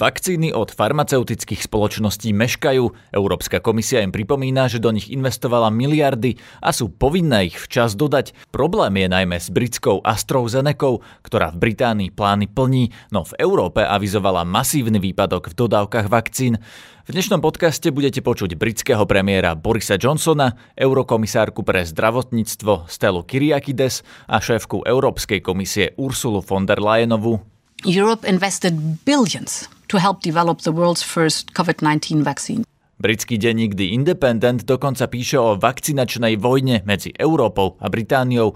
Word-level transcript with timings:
Vakcíny 0.00 0.56
od 0.56 0.72
farmaceutických 0.72 1.68
spoločností 1.68 2.32
meškajú. 2.32 3.12
Európska 3.12 3.60
komisia 3.60 4.00
im 4.00 4.08
pripomína, 4.08 4.64
že 4.64 4.80
do 4.80 4.88
nich 4.96 5.12
investovala 5.12 5.68
miliardy 5.68 6.40
a 6.64 6.72
sú 6.72 6.88
povinné 6.88 7.52
ich 7.52 7.60
včas 7.60 8.00
dodať. 8.00 8.32
Problém 8.48 8.96
je 8.96 9.12
najmä 9.12 9.36
s 9.36 9.52
britskou 9.52 10.00
AstraZenecou, 10.00 11.04
ktorá 11.20 11.52
v 11.52 11.60
Británii 11.68 12.16
plány 12.16 12.48
plní, 12.48 12.88
no 13.12 13.28
v 13.28 13.36
Európe 13.44 13.84
avizovala 13.84 14.48
masívny 14.48 14.96
výpadok 15.04 15.52
v 15.52 15.68
dodávkach 15.68 16.08
vakcín. 16.08 16.56
V 17.04 17.12
dnešnom 17.12 17.44
podcaste 17.44 17.92
budete 17.92 18.24
počuť 18.24 18.56
britského 18.56 19.04
premiéra 19.04 19.52
Borisa 19.52 20.00
Johnsona, 20.00 20.56
eurokomisárku 20.80 21.60
pre 21.60 21.84
zdravotníctvo 21.84 22.88
Stelu 22.88 23.20
Kyriakides 23.28 24.00
a 24.32 24.40
šéfku 24.40 24.80
Európskej 24.80 25.44
komisie 25.44 25.92
Ursulu 26.00 26.40
von 26.40 26.64
der 26.64 26.80
Leyenovu. 26.80 27.44
Europe 27.84 28.24
invested 28.24 29.04
billions 29.04 29.68
to 29.90 29.98
help 29.98 30.22
develop 30.22 30.62
the 30.62 30.70
world's 30.70 31.02
first 31.02 31.50
COVID-19 31.52 32.22
vaccine. 32.22 32.62
Britský 33.00 33.40
denník 33.40 33.74
The 33.74 33.96
Independent 33.96 34.68
dokonca 34.68 35.08
píše 35.08 35.40
o 35.40 35.56
vakcinačnej 35.56 36.36
vojne 36.38 36.86
medzi 36.86 37.10
Európou 37.16 37.80
a 37.80 37.88
Britániou. 37.90 38.54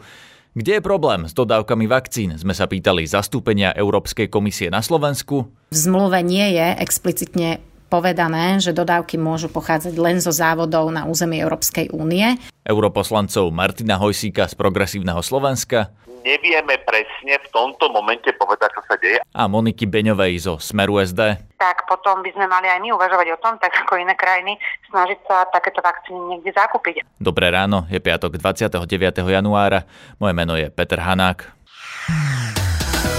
Kde 0.55 0.79
je 0.79 0.83
problém 0.85 1.27
s 1.27 1.35
dodávkami 1.35 1.91
vakcín, 1.91 2.37
sme 2.39 2.55
sa 2.55 2.71
pýtali 2.71 3.09
zastúpenia 3.09 3.75
Európskej 3.75 4.31
komisie 4.31 4.71
na 4.71 4.85
Slovensku. 4.85 5.51
V 5.73 5.77
zmluve 5.77 6.23
nie 6.23 6.55
je 6.55 6.67
explicitne 6.79 7.59
povedané, 7.95 8.59
že 8.59 8.75
dodávky 8.75 9.15
môžu 9.15 9.47
pochádzať 9.47 9.95
len 9.95 10.19
zo 10.19 10.35
závodov 10.35 10.91
na 10.91 11.07
území 11.07 11.39
Európskej 11.39 11.95
únie. 11.95 12.35
Europoslancov 12.67 13.55
Martina 13.55 13.95
Hojsíka 14.03 14.51
z 14.51 14.59
Progresívneho 14.59 15.23
Slovenska 15.23 15.95
nevieme 16.25 16.81
presne 16.83 17.37
v 17.37 17.47
tomto 17.53 17.93
momente 17.93 18.33
povedať, 18.35 18.73
čo 18.73 18.83
sa 18.89 18.97
deje. 18.97 19.21
A 19.21 19.45
Moniky 19.45 19.85
Beňovej 19.85 20.41
zo 20.41 20.55
Smeru 20.57 20.99
SD. 20.99 21.21
Tak 21.61 21.85
potom 21.85 22.25
by 22.25 22.33
sme 22.33 22.49
mali 22.49 22.67
aj 22.67 22.81
my 22.81 22.97
uvažovať 22.97 23.29
o 23.37 23.39
tom, 23.39 23.55
tak 23.61 23.77
ako 23.85 24.01
iné 24.01 24.17
krajiny, 24.17 24.57
snažiť 24.89 25.21
sa 25.29 25.45
takéto 25.53 25.85
vakcíny 25.85 26.19
niekde 26.35 26.57
zakúpiť. 26.57 27.05
Dobré 27.21 27.53
ráno, 27.53 27.85
je 27.93 28.01
piatok 28.01 28.41
29. 28.41 28.89
januára. 29.21 29.85
Moje 30.17 30.33
meno 30.33 30.57
je 30.57 30.73
Peter 30.73 30.99
Hanák. 30.99 31.45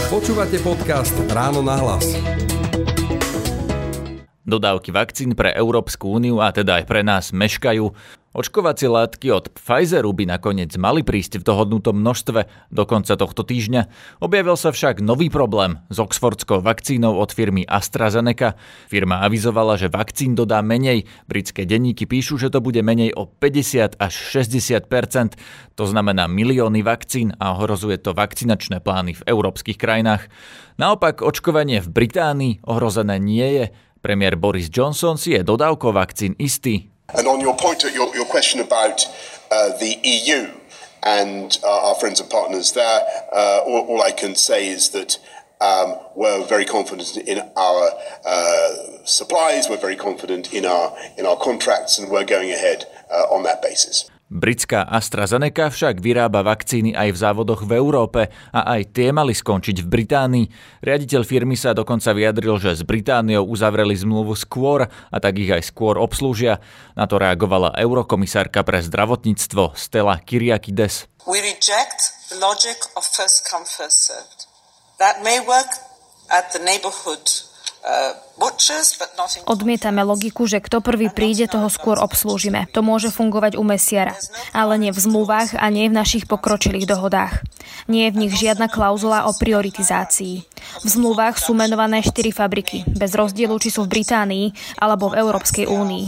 Počúvate 0.09 0.57
podcast 0.61 1.13
Ráno 1.30 1.61
na 1.61 1.78
hlas. 1.78 2.05
Dodávky 4.45 4.93
vakcín 4.93 5.33
pre 5.33 5.49
Európsku 5.57 6.21
úniu 6.21 6.38
a 6.38 6.53
teda 6.53 6.77
aj 6.77 6.85
pre 6.85 7.01
nás 7.01 7.33
meškajú. 7.33 7.89
Očkovacie 8.35 8.91
látky 8.91 9.31
od 9.31 9.47
Pfizeru 9.55 10.11
by 10.11 10.38
nakoniec 10.38 10.75
mali 10.75 11.07
prísť 11.07 11.39
v 11.39 11.47
dohodnutom 11.47 11.95
množstve 11.97 12.67
do 12.67 12.83
konca 12.83 13.16
tohto 13.16 13.47
týždňa. 13.47 13.88
Objavil 14.19 14.59
sa 14.59 14.75
však 14.75 14.99
nový 14.99 15.31
problém 15.31 15.79
s 15.88 15.97
oxfordskou 16.03 16.59
vakcínou 16.59 17.16
od 17.16 17.31
firmy 17.31 17.63
AstraZeneca. 17.63 18.59
Firma 18.91 19.23
avizovala, 19.23 19.79
že 19.79 19.88
vakcín 19.88 20.35
dodá 20.35 20.59
menej. 20.59 21.07
Britské 21.31 21.63
denníky 21.63 22.03
píšu, 22.03 22.35
že 22.35 22.51
to 22.51 22.59
bude 22.59 22.83
menej 22.83 23.16
o 23.16 23.23
50 23.23 23.97
až 23.97 24.13
60 24.13 24.83
To 25.79 25.88
znamená 25.88 26.27
milióny 26.27 26.83
vakcín 26.83 27.31
a 27.39 27.55
ohrozuje 27.55 27.97
to 28.03 28.11
vakcinačné 28.11 28.83
plány 28.83 29.16
v 29.16 29.25
európskych 29.31 29.79
krajinách. 29.79 30.27
Naopak 30.75 31.23
očkovanie 31.23 31.79
v 31.79 31.88
Británii 31.88 32.67
ohrozené 32.67 33.16
nie 33.16 33.47
je. 33.63 33.66
Premiér 34.06 34.38
Boris 34.38 34.70
Johnson 34.70 35.17
si 35.17 35.34
je 35.34 35.42
dodávkou 35.42 35.89
vakcín 35.89 36.38
istý. 36.38 36.94
And 37.17 37.25
on 37.25 37.42
your 37.42 37.58
point, 37.58 37.81
your, 37.81 38.14
your 38.14 38.30
question 38.30 38.62
about 38.62 39.02
uh, 39.50 39.73
the 39.81 39.97
EU 39.97 40.53
and 41.02 41.58
uh, 41.66 41.89
our 41.89 41.97
friends 41.97 42.22
and 42.22 42.30
partners 42.30 42.78
there, 42.78 43.02
uh, 43.34 43.66
all, 43.66 43.86
all, 43.89 44.02
I 44.06 44.14
can 44.14 44.36
say 44.38 44.70
is 44.70 44.89
that 44.89 45.17
um, 45.58 45.97
we're 46.14 46.45
very 46.45 46.66
confident 46.66 47.17
in 47.17 47.42
our 47.58 47.89
uh, 48.25 48.70
supplies, 49.06 49.70
we're 49.70 49.81
very 49.81 49.95
confident 49.97 50.53
in 50.53 50.66
our 50.66 50.94
in 51.17 51.25
our 51.25 51.38
contracts, 51.38 51.97
and 51.97 52.09
we're 52.09 52.25
going 52.25 52.52
ahead 52.53 52.86
uh, 53.09 53.34
on 53.34 53.42
that 53.44 53.62
basis. 53.62 54.06
Britská 54.26 54.90
AstraZeneca 54.90 55.70
však 55.70 56.02
vyrába 56.02 56.41
vakcíny 56.41 56.97
aj 56.97 57.13
v 57.13 57.22
závodoch 57.22 57.62
v 57.62 57.78
Európe 57.78 58.34
a 58.50 58.74
aj 58.74 58.97
tie 58.97 59.13
mali 59.13 59.38
skončiť 59.38 59.86
v 59.86 59.88
Británii. 59.88 60.46
Riaditeľ 60.81 61.22
firmy 61.22 61.53
sa 61.53 61.78
dokonca 61.78 62.09
vyjadril, 62.09 62.58
že 62.58 62.74
s 62.74 62.81
Britániou 62.81 63.46
uzavreli 63.46 63.94
zmluvu 63.94 64.34
skôr 64.34 64.90
a 64.90 65.18
tak 65.22 65.38
ich 65.38 65.53
aj 65.53 65.69
skôr 65.69 66.02
obslúžia. 66.02 66.58
Na 66.97 67.06
to 67.06 67.22
reagovala 67.22 67.78
eurokomisárka 67.78 68.66
pre 68.66 68.81
zdravotníctvo 68.81 69.78
Stella 69.78 70.18
Kyriakides. 70.18 71.06
We 71.30 71.46
reject 71.46 72.34
the 72.34 72.41
logic 72.41 72.81
of 72.97 73.06
first 73.06 73.46
come 73.46 73.69
first 73.69 74.09
served. 74.09 74.50
That 74.97 75.22
may 75.22 75.38
work 75.46 75.69
at 76.34 76.50
the 76.50 76.66
neighborhood 76.66 77.30
Odmietame 79.46 80.01
logiku, 80.01 80.50
že 80.50 80.59
kto 80.59 80.81
prvý 80.81 81.07
príde, 81.13 81.46
toho 81.46 81.69
skôr 81.69 82.01
obslúžime. 82.01 82.66
To 82.73 82.81
môže 82.81 83.13
fungovať 83.13 83.56
u 83.56 83.63
mesiara, 83.63 84.18
ale 84.51 84.75
nie 84.81 84.91
v 84.91 85.00
zmluvách 85.00 85.56
a 85.56 85.66
nie 85.69 85.88
v 85.88 85.96
našich 85.96 86.25
pokročilých 86.25 86.90
dohodách. 86.90 87.46
Nie 87.85 88.09
je 88.09 88.13
v 88.18 88.19
nich 88.25 88.34
žiadna 88.34 88.68
klauzula 88.68 89.29
o 89.29 89.38
prioritizácii. 89.38 90.35
V 90.81 90.88
zmluvách 90.90 91.38
sú 91.38 91.53
menované 91.53 92.01
štyri 92.01 92.34
fabriky, 92.34 92.84
bez 92.90 93.13
rozdielu, 93.13 93.53
či 93.62 93.69
sú 93.69 93.85
v 93.85 94.02
Británii 94.02 94.52
alebo 94.81 95.13
v 95.13 95.22
Európskej 95.22 95.69
únii. 95.69 96.06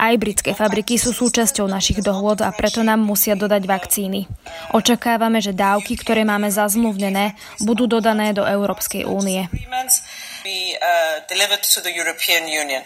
Aj 0.00 0.16
britské 0.16 0.56
fabriky 0.56 0.96
sú 0.96 1.12
súčasťou 1.12 1.68
našich 1.68 2.00
dohôd 2.00 2.40
a 2.40 2.50
preto 2.50 2.80
nám 2.80 3.04
musia 3.04 3.36
dodať 3.36 3.62
vakcíny. 3.68 4.24
Očakávame, 4.72 5.44
že 5.44 5.52
dávky, 5.52 6.00
ktoré 6.00 6.24
máme 6.24 6.48
zazmluvnené, 6.48 7.36
budú 7.62 7.84
dodané 7.84 8.32
do 8.32 8.48
Európskej 8.48 9.04
únie. 9.04 9.46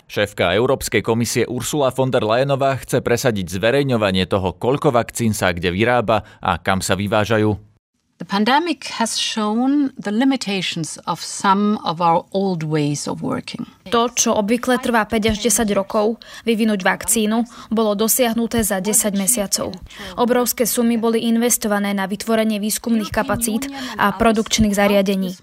Šéfka 0.06 0.52
Európskej 0.52 1.00
komisie 1.00 1.44
Ursula 1.48 1.88
von 1.90 2.12
der 2.12 2.24
Leyenová 2.24 2.76
chce 2.80 3.00
presadiť 3.00 3.58
zverejňovanie 3.58 4.28
toho, 4.28 4.54
koľko 4.56 4.92
vakcín 4.92 5.32
sa 5.32 5.50
kde 5.50 5.72
vyrába 5.72 6.22
a 6.38 6.60
kam 6.60 6.84
sa 6.84 6.92
vyvážajú. 6.94 7.71
The 8.22 8.30
pandemic 8.30 8.86
has 9.02 9.18
shown 9.18 9.90
the 9.98 10.14
limitations 10.14 10.94
of 11.10 11.18
some 11.18 11.82
of 11.82 11.98
our 11.98 12.22
old 12.30 12.62
ways 12.62 13.10
of 13.10 13.18
working. 13.18 13.66
To, 13.90 14.14
čo 14.14 14.38
obvykle 14.38 14.78
trvá 14.78 15.10
5 15.10 15.34
až 15.34 15.42
10 15.42 15.66
rokov, 15.74 16.22
vyvinúť 16.46 16.86
vakcínu, 16.86 17.42
bolo 17.74 17.98
dosiahnuté 17.98 18.62
za 18.62 18.78
10 18.78 19.18
mesiacov. 19.18 19.74
Obrovské 20.14 20.70
sumy 20.70 21.02
boli 21.02 21.26
investované 21.26 21.98
na 21.98 22.06
vytvorenie 22.06 22.62
výskumných 22.62 23.10
kapacít 23.10 23.66
a 23.98 24.14
produkčných 24.14 24.70
zariadení. 24.70 25.34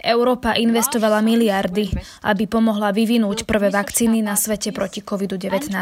Európa 0.00 0.56
investovala 0.56 1.20
miliardy, 1.20 1.92
aby 2.24 2.48
pomohla 2.48 2.96
vyvinúť 2.96 3.44
prvé 3.44 3.68
vakcíny 3.68 4.24
na 4.24 4.32
svete 4.32 4.72
proti 4.72 5.04
COVID-19. 5.04 5.76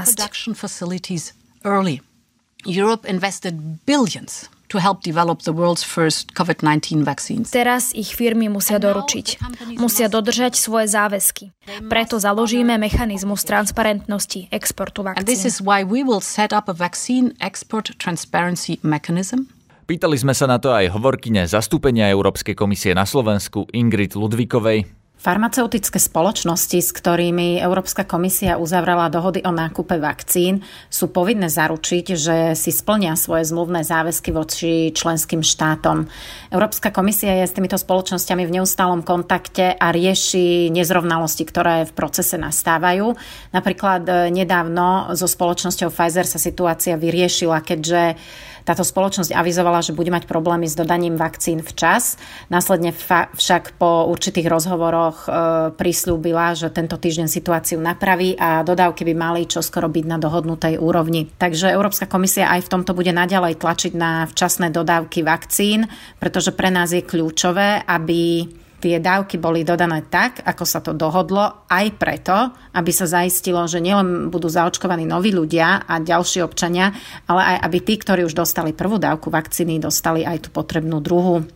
Europe 2.67 3.07
invested 3.07 3.55
billions 3.87 4.51
to 4.73 4.81
help 4.81 5.05
develop 5.05 5.45
the 5.45 5.53
world's 5.53 5.85
first 5.85 6.33
COVID-19 6.33 7.05
vaccines. 7.05 7.53
Teraz 7.53 7.93
ich 7.93 8.17
firmy 8.17 8.49
musia 8.49 8.81
doručiť. 8.81 9.45
Musia 9.77 10.09
dodržať 10.09 10.57
svoje 10.57 10.89
záväzky. 10.89 11.53
Preto 11.93 12.17
založíme 12.17 12.81
mechanizmus 12.81 13.45
transparentnosti 13.45 14.49
exportu 14.49 15.05
vakcín. 15.05 15.21
And 15.21 15.29
this 15.29 15.45
is 15.45 15.61
why 15.61 15.85
we 15.85 16.01
will 16.01 16.25
set 16.25 16.57
up 16.57 16.73
a 16.73 16.75
vaccine 16.75 17.37
export 17.45 17.93
transparency 18.01 18.81
mechanism. 18.81 19.53
Pýtali 19.85 20.17
sme 20.17 20.33
sa 20.33 20.49
na 20.49 20.57
to 20.57 20.73
aj 20.73 20.89
hovorkyne 20.89 21.45
zastúpenia 21.45 22.09
Európskej 22.09 22.57
komisie 22.57 22.97
na 22.97 23.05
Slovensku 23.05 23.69
Ingrid 23.77 24.17
Ludvíkovej. 24.17 25.02
Farmaceutické 25.23 26.03
spoločnosti, 26.03 26.83
s 26.83 26.91
ktorými 26.91 27.63
Európska 27.63 28.03
komisia 28.03 28.59
uzavrela 28.59 29.07
dohody 29.07 29.39
o 29.47 29.55
nákupe 29.55 30.03
vakcín, 30.03 30.67
sú 30.91 31.15
povinné 31.15 31.47
zaručiť, 31.47 32.05
že 32.19 32.37
si 32.59 32.75
splnia 32.75 33.15
svoje 33.15 33.47
zmluvné 33.47 33.87
záväzky 33.87 34.35
voči 34.35 34.91
členským 34.91 35.47
štátom. 35.47 36.11
Európska 36.51 36.91
komisia 36.91 37.39
je 37.39 37.47
s 37.47 37.55
týmito 37.55 37.79
spoločnosťami 37.79 38.51
v 38.51 38.55
neustálom 38.59 39.07
kontakte 39.07 39.79
a 39.79 39.95
rieši 39.95 40.75
nezrovnalosti, 40.75 41.47
ktoré 41.47 41.87
v 41.87 41.95
procese 41.95 42.35
nastávajú. 42.35 43.15
Napríklad 43.55 44.03
eh, 44.11 44.15
nedávno 44.35 45.15
so 45.15 45.31
spoločnosťou 45.31 45.95
Pfizer 45.95 46.27
sa 46.27 46.43
situácia 46.43 46.99
vyriešila, 46.99 47.63
keďže 47.63 48.19
táto 48.63 48.87
spoločnosť 48.87 49.35
avizovala, 49.35 49.83
že 49.83 49.95
bude 49.95 50.15
mať 50.15 50.31
problémy 50.31 50.71
s 50.71 50.79
dodaním 50.79 51.19
vakcín 51.19 51.67
včas. 51.67 52.15
Následne 52.47 52.95
však 53.35 53.75
po 53.75 54.07
určitých 54.07 54.47
rozhovoroch 54.47 55.12
e, 55.15 55.29
prislúbila, 55.77 56.57
že 56.57 56.73
tento 56.73 56.97
týždeň 56.97 57.29
situáciu 57.29 57.79
napraví 57.79 58.35
a 58.37 58.65
dodávky 58.67 59.05
by 59.09 59.15
mali 59.15 59.51
čoskoro 59.51 59.93
byť 59.93 60.05
na 60.09 60.19
dohodnutej 60.19 60.81
úrovni. 60.81 61.29
Takže 61.29 61.71
Európska 61.73 62.09
komisia 62.09 62.51
aj 62.51 62.67
v 62.67 62.73
tomto 62.73 62.97
bude 62.97 63.13
naďalej 63.13 63.61
tlačiť 63.61 63.93
na 63.93 64.27
včasné 64.27 64.73
dodávky 64.73 65.21
vakcín, 65.23 65.87
pretože 66.17 66.51
pre 66.57 66.73
nás 66.73 66.91
je 66.91 67.05
kľúčové, 67.05 67.85
aby 67.85 68.49
tie 68.83 68.99
dávky 68.99 69.39
boli 69.39 69.63
dodané 69.63 70.03
tak, 70.11 70.43
ako 70.43 70.65
sa 70.67 70.83
to 70.83 70.91
dohodlo, 70.91 71.71
aj 71.71 71.87
preto, 71.95 72.51
aby 72.75 72.91
sa 72.91 73.07
zaistilo, 73.07 73.63
že 73.71 73.79
nielen 73.79 74.27
budú 74.27 74.51
zaočkovaní 74.51 75.07
noví 75.07 75.31
ľudia 75.31 75.87
a 75.87 76.03
ďalší 76.03 76.43
občania, 76.43 76.91
ale 77.31 77.55
aj 77.55 77.57
aby 77.71 77.79
tí, 77.79 77.95
ktorí 77.95 78.27
už 78.27 78.35
dostali 78.35 78.75
prvú 78.75 78.99
dávku 78.99 79.31
vakcíny, 79.31 79.79
dostali 79.79 80.27
aj 80.27 80.51
tú 80.51 80.51
potrebnú 80.51 80.99
druhú. 80.99 81.47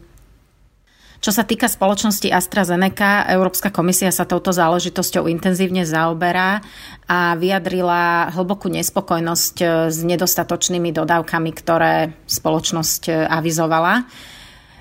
Čo 1.26 1.34
sa 1.34 1.42
týka 1.42 1.66
spoločnosti 1.66 2.30
AstraZeneca, 2.30 3.26
Európska 3.26 3.74
komisia 3.74 4.14
sa 4.14 4.30
touto 4.30 4.54
záležitosťou 4.54 5.26
intenzívne 5.26 5.82
zaoberá 5.82 6.62
a 7.10 7.34
vyjadrila 7.34 8.30
hlbokú 8.30 8.70
nespokojnosť 8.70 9.90
s 9.90 9.98
nedostatočnými 10.06 10.94
dodávkami, 10.94 11.50
ktoré 11.50 12.14
spoločnosť 12.30 13.26
avizovala. 13.26 14.06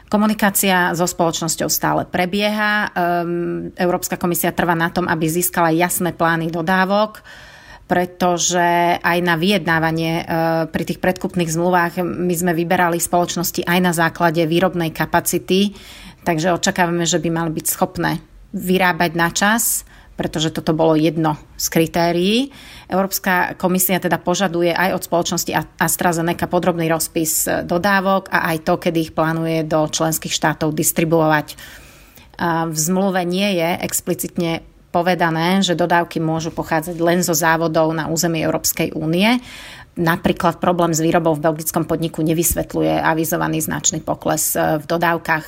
Komunikácia 0.06 0.94
so 0.94 1.10
spoločnosťou 1.10 1.66
stále 1.66 2.06
prebieha. 2.06 2.94
Ehm, 2.94 3.74
Európska 3.74 4.14
komisia 4.14 4.54
trvá 4.54 4.78
na 4.78 4.94
tom, 4.94 5.10
aby 5.10 5.26
získala 5.26 5.74
jasné 5.74 6.14
plány 6.14 6.54
dodávok 6.54 7.26
pretože 7.86 8.98
aj 8.98 9.18
na 9.22 9.38
vyjednávanie 9.38 10.14
e, 10.18 10.24
pri 10.74 10.84
tých 10.90 10.98
predkupných 10.98 11.54
zmluvách 11.54 12.02
my 12.02 12.34
sme 12.34 12.58
vyberali 12.58 12.98
spoločnosti 12.98 13.62
aj 13.62 13.80
na 13.82 13.94
základe 13.94 14.42
výrobnej 14.50 14.90
kapacity, 14.90 15.70
takže 16.26 16.58
očakávame, 16.58 17.06
že 17.06 17.22
by 17.22 17.30
mali 17.30 17.52
byť 17.54 17.66
schopné 17.70 18.20
vyrábať 18.52 19.12
na 19.14 19.30
čas, 19.30 19.86
pretože 20.16 20.50
toto 20.50 20.72
bolo 20.72 20.96
jedno 20.96 21.36
z 21.60 21.68
kritérií. 21.70 22.38
Európska 22.88 23.60
komisia 23.60 24.00
teda 24.00 24.16
požaduje 24.18 24.72
aj 24.72 24.96
od 24.96 25.06
spoločnosti 25.06 25.52
AstraZeneca 25.76 26.48
podrobný 26.48 26.88
rozpis 26.88 27.46
dodávok 27.68 28.32
a 28.32 28.56
aj 28.56 28.58
to, 28.64 28.74
kedy 28.80 29.12
ich 29.12 29.16
plánuje 29.16 29.68
do 29.68 29.86
členských 29.86 30.32
štátov 30.32 30.72
distribuovať. 30.72 31.60
V 32.72 32.78
zmluve 32.80 33.28
nie 33.28 33.60
je 33.60 33.70
explicitne 33.84 34.64
povedané, 34.96 35.60
že 35.60 35.76
dodávky 35.76 36.24
môžu 36.24 36.56
pochádzať 36.56 36.96
len 37.04 37.20
zo 37.20 37.36
závodov 37.36 37.92
na 37.92 38.08
území 38.08 38.40
Európskej 38.40 38.96
únie. 38.96 39.44
Napríklad 40.00 40.64
problém 40.64 40.96
s 40.96 41.04
výrobou 41.04 41.36
v 41.36 41.44
belgickom 41.52 41.84
podniku 41.84 42.24
nevysvetľuje 42.24 43.00
avizovaný 43.00 43.64
značný 43.64 44.04
pokles 44.04 44.56
e, 44.56 44.80
v 44.80 44.86
dodávkach. 44.88 45.46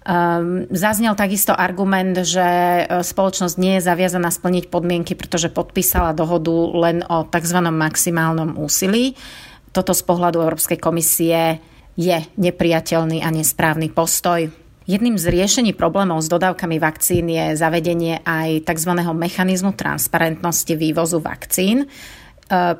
Um, 0.00 0.64
zaznel 0.72 1.12
takisto 1.12 1.52
argument, 1.52 2.24
že 2.24 2.40
e, 2.40 3.04
spoločnosť 3.04 3.60
nie 3.60 3.76
je 3.76 3.84
zaviazaná 3.84 4.32
splniť 4.32 4.72
podmienky, 4.72 5.12
pretože 5.12 5.52
podpísala 5.52 6.16
dohodu 6.16 6.56
len 6.72 7.04
o 7.04 7.28
tzv. 7.28 7.60
maximálnom 7.68 8.56
úsilí. 8.56 9.12
Toto 9.76 9.92
z 9.92 10.00
pohľadu 10.00 10.40
Európskej 10.40 10.80
komisie 10.80 11.60
je 12.00 12.16
nepriateľný 12.40 13.20
a 13.20 13.28
nesprávny 13.28 13.92
postoj. 13.92 14.48
Jedným 14.88 15.20
z 15.20 15.26
riešení 15.28 15.76
problémov 15.76 16.24
s 16.24 16.32
dodávkami 16.32 16.80
vakcín 16.80 17.28
je 17.28 17.60
zavedenie 17.60 18.24
aj 18.24 18.72
tzv. 18.72 18.96
mechanizmu 19.04 19.76
transparentnosti 19.76 20.80
vývozu 20.80 21.20
vakcín, 21.20 21.84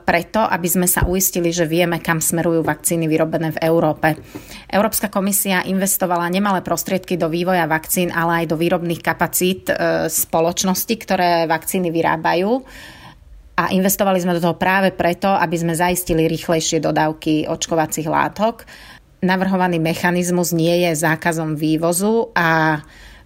preto, 0.03 0.43
aby 0.43 0.67
sme 0.67 0.91
sa 0.91 1.07
uistili, 1.07 1.55
že 1.55 1.63
vieme, 1.63 2.03
kam 2.03 2.19
smerujú 2.19 2.67
vakcíny 2.67 3.07
vyrobené 3.07 3.55
v 3.55 3.63
Európe. 3.63 4.19
Európska 4.67 5.07
komisia 5.07 5.63
investovala 5.63 6.27
nemalé 6.27 6.59
prostriedky 6.61 7.15
do 7.15 7.31
vývoja 7.31 7.71
vakcín, 7.71 8.11
ale 8.11 8.43
aj 8.45 8.47
do 8.51 8.57
výrobných 8.59 8.99
kapacít 8.99 9.71
e, 9.71 10.11
spoločnosti, 10.11 10.95
ktoré 10.99 11.47
vakcíny 11.47 11.95
vyrábajú. 11.95 12.67
A 13.61 13.71
investovali 13.71 14.19
sme 14.19 14.35
do 14.35 14.43
toho 14.43 14.57
práve 14.59 14.91
preto, 14.91 15.31
aby 15.31 15.55
sme 15.55 15.79
zaistili 15.79 16.27
rýchlejšie 16.27 16.83
dodávky 16.83 17.47
očkovacích 17.47 18.09
látok 18.11 18.67
navrhovaný 19.21 19.79
mechanizmus 19.79 20.53
nie 20.57 20.89
je 20.89 20.97
zákazom 20.97 21.57
vývozu 21.57 22.33
a 22.33 22.81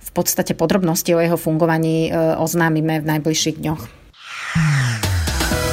v 0.05 0.11
podstate 0.13 0.53
podrobnosti 0.53 1.11
o 1.15 1.23
jeho 1.23 1.39
fungovaní 1.39 2.11
e, 2.11 2.37
oznámime 2.37 3.01
v 3.01 3.09
najbližších 3.09 3.57
dňoch. 3.63 3.83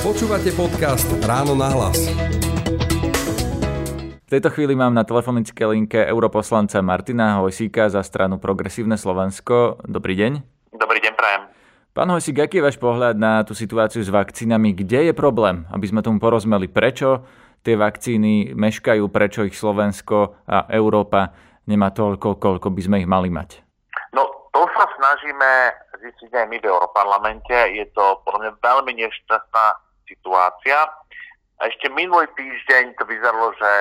Počúvate 0.02 0.50
podcast 0.58 1.06
Ráno 1.22 1.54
na 1.54 1.70
hlas. 1.78 2.10
V 4.26 4.30
tejto 4.34 4.50
chvíli 4.50 4.74
mám 4.74 4.98
na 4.98 5.06
telefonické 5.06 5.62
linke 5.70 6.02
europoslanca 6.02 6.82
Martina 6.82 7.38
Hojsíka 7.38 7.86
za 7.86 8.02
stranu 8.02 8.42
Progresívne 8.42 8.98
Slovensko. 8.98 9.78
Dobrý 9.86 10.18
deň. 10.18 10.42
Dobrý 10.74 11.06
deň, 11.06 11.14
prajem. 11.14 11.42
Pán 11.94 12.10
Hojsík, 12.10 12.42
aký 12.42 12.58
je 12.58 12.66
váš 12.66 12.82
pohľad 12.82 13.14
na 13.14 13.46
tú 13.46 13.54
situáciu 13.54 14.02
s 14.02 14.10
vakcínami? 14.10 14.74
Kde 14.74 15.06
je 15.06 15.14
problém? 15.14 15.70
Aby 15.70 15.94
sme 15.94 16.02
tomu 16.02 16.18
porozumeli, 16.18 16.66
prečo 16.66 17.22
tie 17.62 17.78
vakcíny 17.78 18.58
meškajú, 18.58 19.06
prečo 19.06 19.46
ich 19.46 19.54
Slovensko 19.54 20.42
a 20.50 20.66
Európa 20.74 21.30
nemá 21.70 21.94
toľko, 21.94 22.42
koľko 22.42 22.74
by 22.74 22.82
sme 22.82 22.98
ich 23.06 23.08
mali 23.08 23.30
mať? 23.30 23.62
No, 24.18 24.26
to 24.50 24.66
sa 24.66 24.90
snažíme 24.98 25.78
zistiť 26.02 26.34
aj 26.34 26.46
my 26.50 26.58
v 26.58 26.66
Európarlamente. 26.66 27.54
Je 27.78 27.86
to 27.94 28.18
podľa 28.26 28.50
mňa 28.50 28.54
veľmi 28.66 28.98
nešťastná 28.98 29.91
situácia. 30.12 30.92
A 31.62 31.62
ešte 31.72 31.88
minulý 31.94 32.28
týždeň 32.36 33.00
to 33.00 33.08
vyzeralo, 33.08 33.56
že 33.56 33.72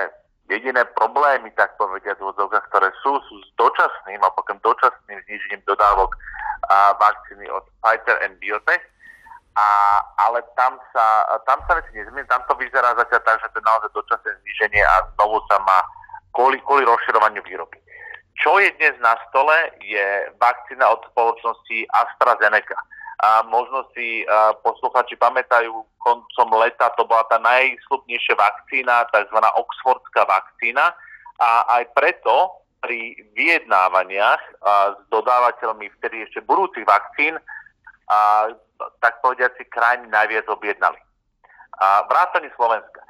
jediné 0.51 0.83
problémy, 0.99 1.51
tak 1.55 1.75
povediať, 1.79 2.19
v 2.19 2.35
ktoré 2.71 2.91
sú, 3.03 3.19
sú 3.27 3.35
s 3.43 3.49
dočasným, 3.55 4.19
a 4.23 4.35
potom 4.35 4.59
dočasným 4.63 5.19
znižením 5.27 5.63
dodávok 5.67 6.15
a 6.71 6.95
vakcíny 6.99 7.47
od 7.51 7.63
Pfizer 7.81 8.19
and 8.27 8.37
Biotech 8.43 8.83
a, 9.57 9.69
ale 10.27 10.43
tam 10.55 10.79
sa, 10.95 11.27
tam 11.47 11.59
sa 11.67 11.79
veci 11.79 11.95
nezmení, 11.95 12.27
tam 12.31 12.43
to 12.47 12.55
vyzerá 12.59 12.95
zatiaľ 12.95 13.23
tak, 13.27 13.39
že 13.43 13.51
to 13.51 13.59
je 13.59 13.67
naozaj 13.67 13.91
dočasné 13.95 14.31
zníženie 14.43 14.83
a 14.83 14.95
znovu 15.19 15.43
sa 15.51 15.59
má 15.63 15.79
kvôli, 16.35 16.59
kvôli 16.63 16.87
rozširovaniu 16.87 17.43
výroby. 17.43 17.79
Čo 18.39 18.57
je 18.63 18.73
dnes 18.79 18.95
na 19.05 19.19
stole, 19.29 19.57
je 19.85 20.33
vakcína 20.41 20.87
od 20.89 21.05
spoločnosti 21.13 21.79
AstraZeneca. 21.93 22.79
A 23.21 23.45
možno 23.45 23.85
si 23.93 24.25
posluchači 24.65 25.13
pamätajú, 25.21 25.73
koncom 26.01 26.49
leta 26.57 26.89
to 26.97 27.05
bola 27.05 27.21
tá 27.29 27.37
najslubnejšia 27.37 28.33
vakcína, 28.33 29.05
tzv. 29.13 29.37
oxfordská 29.37 30.25
vakcína. 30.25 30.97
A 31.37 31.81
aj 31.81 31.93
preto 31.93 32.65
pri 32.81 33.13
vyjednávaniach 33.37 34.43
s 34.97 35.01
dodávateľmi 35.13 35.93
vtedy 36.01 36.25
ešte 36.25 36.41
budúcich 36.49 36.89
vakcín 36.89 37.37
a, 38.09 38.49
tak 39.05 39.21
povediať 39.21 39.53
si 39.61 39.65
krajiny 39.69 40.09
najviac 40.09 40.49
objednali. 40.49 40.97
A 41.81 42.09
vrátanie 42.09 42.49
Slovenska. 42.57 43.05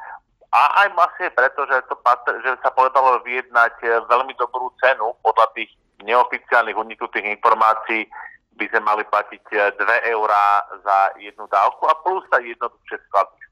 A 0.50 0.82
aj 0.82 0.88
asi 0.98 1.30
preto, 1.30 1.62
že, 1.70 1.78
to, 1.86 1.94
že 2.42 2.58
sa 2.58 2.74
povedalo 2.74 3.22
vyjednať 3.22 3.74
e, 3.86 4.02
veľmi 4.10 4.34
dobrú 4.34 4.74
cenu 4.82 5.14
podľa 5.22 5.46
tých 5.54 5.70
neoficiálnych 6.02 6.74
uniknutých 6.74 7.38
informácií 7.38 8.10
by 8.56 8.64
sme 8.70 8.80
mali 8.82 9.02
platiť 9.06 9.42
2 9.46 9.78
e, 9.78 9.98
eurá 10.14 10.64
za 10.82 11.14
jednu 11.18 11.46
dávku 11.46 11.86
a 11.86 11.94
plus 12.02 12.24
sa 12.28 12.42
jednoduchšie 12.42 12.98
skladby. 13.08 13.44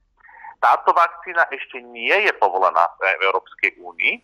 Táto 0.58 0.90
vakcína 0.90 1.46
ešte 1.54 1.78
nie 1.86 2.14
je 2.26 2.32
povolená 2.34 2.82
v 2.98 3.14
Európskej 3.30 3.78
únii, 3.78 4.14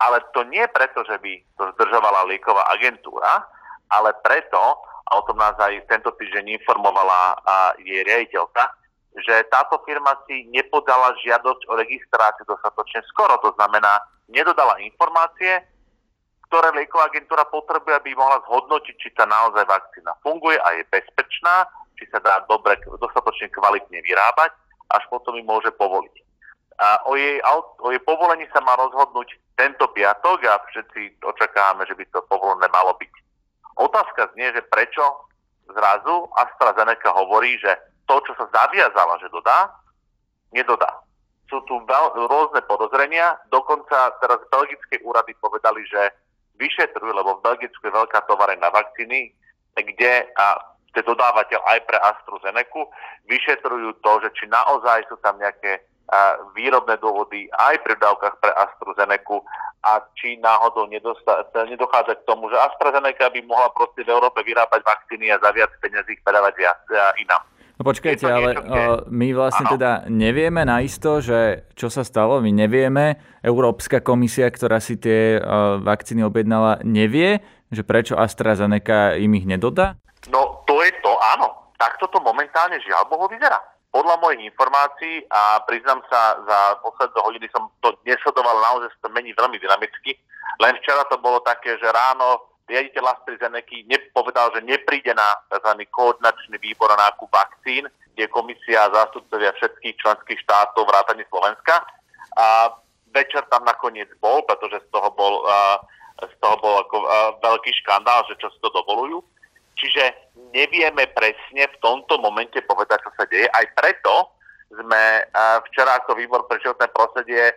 ale 0.00 0.24
to 0.32 0.44
nie 0.48 0.64
preto, 0.72 1.04
že 1.04 1.20
by 1.20 1.32
to 1.56 1.72
zdržovala 1.76 2.28
lieková 2.28 2.64
agentúra, 2.72 3.44
ale 3.92 4.16
preto, 4.24 4.80
a 5.06 5.10
o 5.20 5.22
tom 5.28 5.36
nás 5.38 5.54
aj 5.60 5.84
tento 5.86 6.10
týždeň 6.16 6.58
informovala 6.58 7.38
jej 7.80 8.02
riaditeľka, 8.02 8.72
že 9.16 9.48
táto 9.48 9.80
firma 9.88 10.12
si 10.28 10.44
nepodala 10.52 11.16
žiadosť 11.24 11.62
o 11.70 11.72
registráciu 11.78 12.44
dostatočne 12.44 13.00
skoro. 13.08 13.40
To 13.40 13.54
znamená, 13.56 14.04
nedodala 14.28 14.76
informácie, 14.84 15.64
ktoré 16.46 16.70
lieková 16.78 17.10
agentúra 17.10 17.44
potrebuje, 17.50 17.94
aby 17.98 18.14
mohla 18.14 18.38
zhodnotiť, 18.46 18.94
či 19.02 19.08
tá 19.18 19.26
naozaj 19.26 19.66
vakcína 19.66 20.14
funguje 20.22 20.56
a 20.62 20.78
je 20.78 20.86
bezpečná, 20.88 21.66
či 21.98 22.06
sa 22.12 22.22
dá 22.22 22.44
dobre, 22.46 22.78
dostatočne 23.00 23.50
kvalitne 23.50 23.98
vyrábať, 24.04 24.54
až 24.94 25.02
potom 25.10 25.34
ju 25.34 25.42
môže 25.42 25.70
povoliť. 25.74 26.14
A 26.76 27.00
o, 27.08 27.16
jej, 27.16 27.40
o 27.80 27.88
jej 27.88 28.02
povolení 28.04 28.44
sa 28.52 28.60
má 28.60 28.76
rozhodnúť 28.76 29.32
tento 29.56 29.88
piatok 29.96 30.44
a 30.44 30.60
všetci 30.68 31.24
očakávame, 31.24 31.88
že 31.88 31.96
by 31.96 32.04
to 32.12 32.20
povolené 32.28 32.68
malo 32.68 32.92
byť. 33.00 33.12
Otázka 33.80 34.28
znie, 34.36 34.52
že 34.52 34.62
prečo 34.68 35.02
zrazu 35.72 36.28
AstraZeneca 36.36 37.16
hovorí, 37.16 37.56
že 37.58 37.72
to, 38.06 38.20
čo 38.22 38.32
sa 38.38 38.46
zaviazala, 38.52 39.18
že 39.18 39.32
dodá, 39.32 39.72
nedodá. 40.52 41.00
Sú 41.48 41.62
tu 41.64 41.80
veľ, 41.88 42.28
rôzne 42.28 42.60
podozrenia, 42.68 43.38
dokonca 43.50 44.14
teraz 44.20 44.40
belgické 44.52 45.00
úrady 45.02 45.34
povedali, 45.40 45.82
že 45.88 46.12
vyšetrujú, 46.56 47.12
lebo 47.12 47.38
v 47.38 47.44
Belgicku 47.44 47.82
je 47.86 47.92
veľká 47.92 48.24
tovareň 48.26 48.58
na 48.60 48.72
vakcíny, 48.72 49.32
kde 49.76 50.24
a 50.36 50.46
je 50.96 51.04
dodávateľ 51.04 51.60
aj 51.60 51.78
pre 51.84 52.00
AstraZeneca, 52.00 52.88
vyšetrujú 53.28 54.00
to, 54.00 54.12
že 54.24 54.28
či 54.32 54.44
naozaj 54.48 55.04
sú 55.12 55.20
tam 55.20 55.36
nejaké 55.36 55.84
výrobné 56.56 56.96
dôvody 57.02 57.50
aj 57.52 57.82
pri 57.84 58.00
dávkach 58.00 58.40
pre 58.40 58.48
AstraZeneca 58.56 59.44
a 59.84 60.00
či 60.16 60.40
náhodou 60.40 60.88
nedochádza 60.88 62.14
k 62.16 62.26
tomu, 62.26 62.48
že 62.48 62.56
AstraZeneca 62.56 63.28
by 63.28 63.40
mohla 63.44 63.68
proste 63.76 64.08
v 64.08 64.12
Európe 64.16 64.40
vyrábať 64.40 64.80
vakcíny 64.86 65.28
a 65.28 65.42
za 65.42 65.52
viac 65.52 65.68
peniazí 65.84 66.16
ich 66.16 66.24
predávať 66.24 66.54
viac 66.56 66.80
inám. 67.20 67.44
No 67.76 67.84
počkajte, 67.84 68.24
ale 68.24 68.56
niečo, 68.56 69.04
my 69.12 69.28
vlastne 69.36 69.68
ano. 69.68 69.72
teda 69.76 69.90
nevieme 70.08 70.64
naisto, 70.64 71.20
že 71.20 71.68
čo 71.76 71.92
sa 71.92 72.08
stalo, 72.08 72.40
my 72.40 72.48
nevieme. 72.48 73.20
Európska 73.44 74.00
komisia, 74.00 74.48
ktorá 74.48 74.80
si 74.80 74.96
tie 74.96 75.36
vakcíny 75.84 76.24
objednala, 76.24 76.80
nevie, 76.88 77.44
že 77.68 77.84
prečo 77.84 78.16
AstraZeneca 78.16 79.20
im 79.20 79.36
ich 79.36 79.44
nedodá? 79.44 80.00
No 80.32 80.64
to 80.64 80.80
je 80.80 80.92
to, 81.04 81.12
áno. 81.36 81.52
Takto 81.76 82.08
to 82.08 82.16
momentálne 82.24 82.80
žiaľ 82.80 83.04
Bohu 83.12 83.28
vyzerá 83.28 83.60
podľa 83.96 84.16
mojich 84.20 84.44
informácií 84.52 85.24
a 85.32 85.60
priznám 85.64 86.04
sa, 86.12 86.36
za 86.44 86.58
posledné 86.84 87.16
hodiny 87.16 87.46
som 87.48 87.64
to 87.80 87.96
nesledoval, 88.04 88.56
naozaj 88.60 88.92
sa 88.92 89.08
to 89.08 89.08
mení 89.16 89.32
veľmi 89.32 89.56
dynamicky. 89.56 90.20
Len 90.60 90.76
včera 90.80 91.00
to 91.08 91.16
bolo 91.16 91.40
také, 91.40 91.80
že 91.80 91.88
ráno 91.88 92.45
riaditeľ 92.66 93.04
AstraZeneca 93.14 93.76
nepovedal, 93.86 94.50
že 94.58 94.66
nepríde 94.66 95.14
na 95.14 95.38
tzv. 95.50 95.86
koordinačný 95.94 96.58
výbor 96.58 96.90
na 96.92 97.10
nákup 97.10 97.30
vakcín, 97.30 97.86
kde 98.14 98.26
komisia 98.32 98.86
a 98.86 98.92
zástupcovia 98.92 99.54
všetkých 99.54 99.96
členských 100.02 100.40
štátov 100.42 100.82
vrátane 100.88 101.22
Slovenska. 101.30 101.86
A 102.36 102.74
večer 103.14 103.46
tam 103.48 103.64
nakoniec 103.64 104.10
bol, 104.18 104.42
pretože 104.44 104.82
z 104.82 104.88
toho 104.90 105.08
bol, 105.14 105.46
z 106.20 106.34
toho 106.42 106.56
bol 106.58 106.74
ako, 106.82 106.96
veľký 107.44 107.72
škandál, 107.84 108.26
že 108.28 108.36
čo 108.40 108.50
si 108.50 108.58
to 108.60 108.68
dovolujú. 108.74 109.22
Čiže 109.76 110.32
nevieme 110.56 111.04
presne 111.12 111.68
v 111.68 111.76
tomto 111.84 112.16
momente 112.16 112.56
povedať, 112.64 113.04
čo 113.04 113.12
sa 113.14 113.28
deje. 113.28 113.44
Aj 113.52 113.64
preto 113.76 114.32
sme 114.72 115.28
včera 115.70 116.00
ako 116.00 116.16
výbor 116.16 116.48
pre 116.48 116.56
životné 116.64 116.88
prostredie 116.90 117.52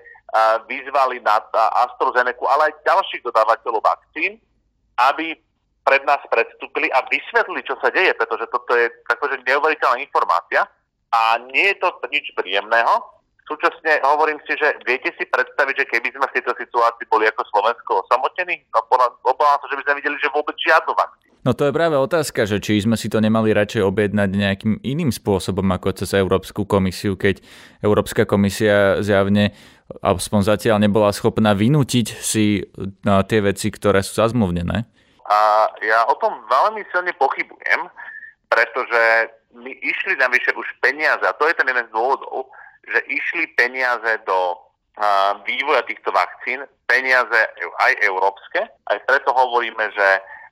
vyzvali 0.67 1.23
na 1.23 1.41
AstraZeneca, 1.87 2.43
ale 2.45 2.69
aj 2.69 2.83
ďalších 2.85 3.23
dodávateľov 3.25 3.81
vakcín, 3.81 4.37
aby 5.07 5.37
pred 5.87 6.05
nás 6.05 6.21
predstúpili 6.29 6.91
a 6.93 7.01
vysvetlili, 7.07 7.65
čo 7.65 7.79
sa 7.81 7.89
deje, 7.89 8.13
pretože 8.13 8.45
toto 8.51 8.77
je 8.77 8.91
takože 9.09 9.41
neuveriteľná 9.47 9.97
informácia 10.03 10.67
a 11.09 11.41
nie 11.49 11.73
je 11.73 11.81
to 11.81 11.89
nič 12.13 12.29
príjemného. 12.37 13.18
Súčasne 13.49 13.97
hovorím 14.05 14.37
si, 14.45 14.53
že 14.53 14.77
viete 14.85 15.09
si 15.17 15.25
predstaviť, 15.25 15.73
že 15.81 15.89
keby 15.89 16.13
sme 16.13 16.29
v 16.29 16.35
tejto 16.37 16.53
situácii 16.53 17.09
boli 17.09 17.25
ako 17.25 17.41
Slovensko 17.49 18.05
osamotení, 18.05 18.61
no 18.69 18.85
obávam 19.25 19.57
sa, 19.57 19.65
že 19.73 19.77
by 19.81 19.83
sme 19.89 19.97
videli, 19.97 20.15
že 20.21 20.29
vôbec 20.29 20.53
žiadnu 20.61 20.93
vakcínu. 20.93 21.33
No 21.41 21.57
to 21.57 21.65
je 21.65 21.73
práve 21.73 21.97
otázka, 21.97 22.45
že 22.45 22.61
či 22.61 22.83
sme 22.83 22.93
si 22.93 23.09
to 23.09 23.17
nemali 23.17 23.49
radšej 23.49 23.81
objednať 23.81 24.29
nejakým 24.29 24.73
iným 24.85 25.09
spôsobom 25.09 25.65
ako 25.71 25.97
cez 25.97 26.13
Európsku 26.13 26.69
komisiu, 26.69 27.17
keď 27.17 27.41
Európska 27.81 28.29
komisia 28.29 29.01
zjavne 29.01 29.57
aspoň 30.05 30.41
zatiaľ 30.45 30.77
nebola 30.83 31.09
schopná 31.09 31.57
vynútiť 31.57 32.07
si 32.21 32.69
no, 33.01 33.25
tie 33.25 33.41
veci, 33.41 33.73
ktoré 33.73 34.05
sú 34.05 34.19
zazmluvnené. 34.19 34.85
A 35.25 35.39
ja 35.81 36.05
o 36.05 36.13
tom 36.21 36.37
veľmi 36.45 36.85
silne 36.93 37.15
pochybujem, 37.17 37.81
pretože 38.45 39.33
my 39.57 39.71
išli 39.81 40.13
navyše 40.21 40.53
už 40.53 40.67
peniaze, 40.83 41.25
a 41.25 41.33
to 41.33 41.49
je 41.49 41.57
ten 41.57 41.65
jeden 41.65 41.87
z 41.89 41.93
dôvodov, 41.95 42.51
že 42.89 42.99
išli 43.07 43.53
peniaze 43.53 44.19
do 44.25 44.57
vývoja 45.47 45.79
týchto 45.87 46.11
vakcín, 46.11 46.67
peniaze 46.83 47.39
aj 47.79 47.93
európske, 48.03 48.67
aj 48.91 48.97
preto 49.07 49.31
hovoríme, 49.31 49.85
že 49.95 50.07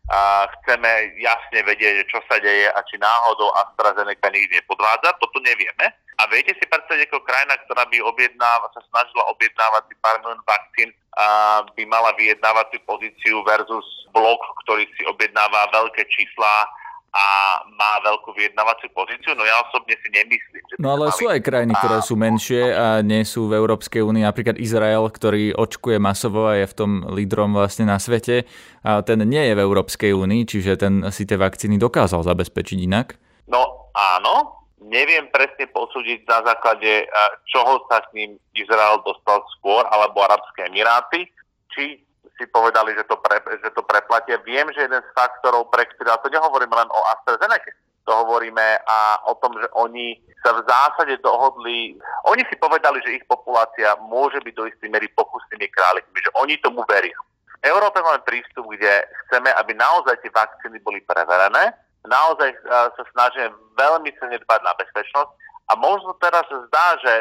uh, 0.08 0.48
chceme 0.60 1.20
jasne 1.20 1.60
vedieť, 1.67 2.08
čo 2.08 2.24
sa 2.32 2.39
deje 2.39 2.72
a 2.72 2.79
či 2.88 2.96
náhodou 2.96 3.51
AstraZeneca 3.60 4.32
nikdy 4.32 4.56
nepodvádza, 4.56 5.20
toto 5.20 5.44
nevieme. 5.44 5.91
A 6.17 6.25
viete 6.32 6.56
si 6.58 6.65
predstaviť, 6.65 7.12
ako 7.12 7.27
krajina, 7.27 7.60
ktorá 7.67 7.86
by 7.91 7.98
objednáva, 8.01 8.72
sa 8.74 8.82
snažila 8.89 9.27
objednávať 9.36 9.84
si 9.91 9.96
pár 10.01 10.17
milión 10.24 10.41
vakcín, 10.48 10.89
a 11.17 11.25
by 11.74 11.84
mala 11.89 12.13
vyjednávaciu 12.17 12.82
pozíciu 12.86 13.41
versus 13.46 13.86
blok, 14.13 14.41
ktorý 14.65 14.86
si 14.98 15.03
objednáva 15.06 15.70
veľké 15.74 16.06
čísla 16.10 16.70
a 17.17 17.27
má 17.74 17.97
veľkú 18.05 18.29
vyjednávaciu 18.38 18.93
pozíciu, 18.93 19.33
no 19.33 19.41
ja 19.41 19.57
osobne 19.65 19.97
si 19.97 20.07
nemyslím. 20.13 20.62
Že 20.69 20.75
no 20.77 20.93
ale 20.93 21.09
mali... 21.09 21.17
sú 21.17 21.25
aj 21.25 21.41
krajiny, 21.41 21.74
ktoré 21.74 21.97
sú 22.05 22.13
menšie 22.13 22.62
a 22.69 23.01
nie 23.01 23.25
sú 23.25 23.50
v 23.50 23.57
Európskej 23.57 24.05
únii, 24.05 24.21
napríklad 24.21 24.62
Izrael, 24.62 25.01
ktorý 25.09 25.57
očkuje 25.57 25.97
masovo 25.97 26.45
a 26.45 26.62
je 26.62 26.69
v 26.69 26.77
tom 26.77 26.91
lídrom 27.09 27.57
vlastne 27.57 27.89
na 27.89 27.97
svete 27.97 28.45
a 28.86 29.01
ten 29.01 29.17
nie 29.25 29.41
je 29.41 29.57
v 29.57 29.63
Európskej 29.65 30.13
únii, 30.13 30.45
čiže 30.45 30.77
ten 30.77 31.01
si 31.09 31.25
tie 31.25 31.41
vakcíny 31.41 31.81
dokázal 31.81 32.21
zabezpečiť 32.21 32.77
inak. 32.86 33.17
No 33.50 33.89
áno, 33.97 34.57
Neviem 34.88 35.27
presne 35.33 35.67
posúdiť 35.67 36.24
na 36.29 36.39
základe, 36.47 37.09
čoho 37.51 37.83
sa 37.91 38.00
k 38.07 38.13
ním 38.15 38.31
Izrael 38.55 39.03
dostal 39.03 39.43
skôr, 39.57 39.83
alebo 39.83 40.24
Arabské 40.24 40.71
Emiráty, 40.71 41.27
či 41.75 42.07
si 42.38 42.46
povedali, 42.48 42.94
že 42.94 43.03
to, 43.10 43.17
pre, 43.20 43.41
že 43.41 43.70
to 43.74 43.82
preplatia. 43.84 44.38
Viem, 44.46 44.70
že 44.72 44.86
jeden 44.86 45.01
z 45.01 45.10
faktorov, 45.17 45.74
pre 45.74 45.86
ktorý, 45.89 46.13
a 46.13 46.22
to 46.22 46.29
nehovorím 46.29 46.72
len 46.72 46.89
o 46.89 47.00
AstraZeneca, 47.17 47.74
to 48.08 48.12
hovoríme 48.15 48.79
a 48.88 49.20
o 49.27 49.36
tom, 49.44 49.51
že 49.60 49.67
oni 49.75 50.15
sa 50.39 50.56
v 50.56 50.63
zásade 50.63 51.20
dohodli, 51.20 52.00
oni 52.24 52.44
si 52.48 52.56
povedali, 52.56 53.03
že 53.03 53.20
ich 53.20 53.25
populácia 53.27 54.00
môže 54.08 54.39
byť 54.39 54.53
do 54.56 54.63
istej 54.63 54.88
mery 54.88 55.12
pokusnými 55.12 55.67
králikmi, 55.67 56.17
že 56.24 56.32
oni 56.39 56.56
tomu 56.63 56.88
veria. 56.88 57.20
V 57.60 57.67
Európe 57.67 58.00
máme 58.00 58.24
prístup, 58.24 58.63
kde 58.72 59.03
chceme, 59.27 59.51
aby 59.60 59.75
naozaj 59.75 60.24
tie 60.24 60.32
vakcíny 60.32 60.79
boli 60.88 61.03
preverené, 61.03 61.75
naozaj 62.08 62.53
e, 62.53 62.58
sa 62.96 63.03
snažíme 63.12 63.51
veľmi 63.75 64.08
silne 64.15 64.39
dbať 64.39 64.62
na 64.63 64.72
bezpečnosť 64.79 65.32
a 65.67 65.72
možno 65.75 66.15
teraz 66.24 66.48
sa 66.48 66.58
zdá, 66.72 66.88
že 67.03 67.13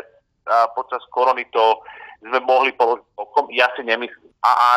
e, 0.47 0.53
počas 0.79 1.03
korony 1.11 1.45
to 1.51 1.83
sme 2.23 2.41
mohli 2.47 2.73
položiť 2.75 3.07
bokom, 3.19 3.51
ja 3.53 3.69
si 3.77 3.83
nemyslím. 3.85 4.31
A, 4.47 4.51
a 4.51 4.69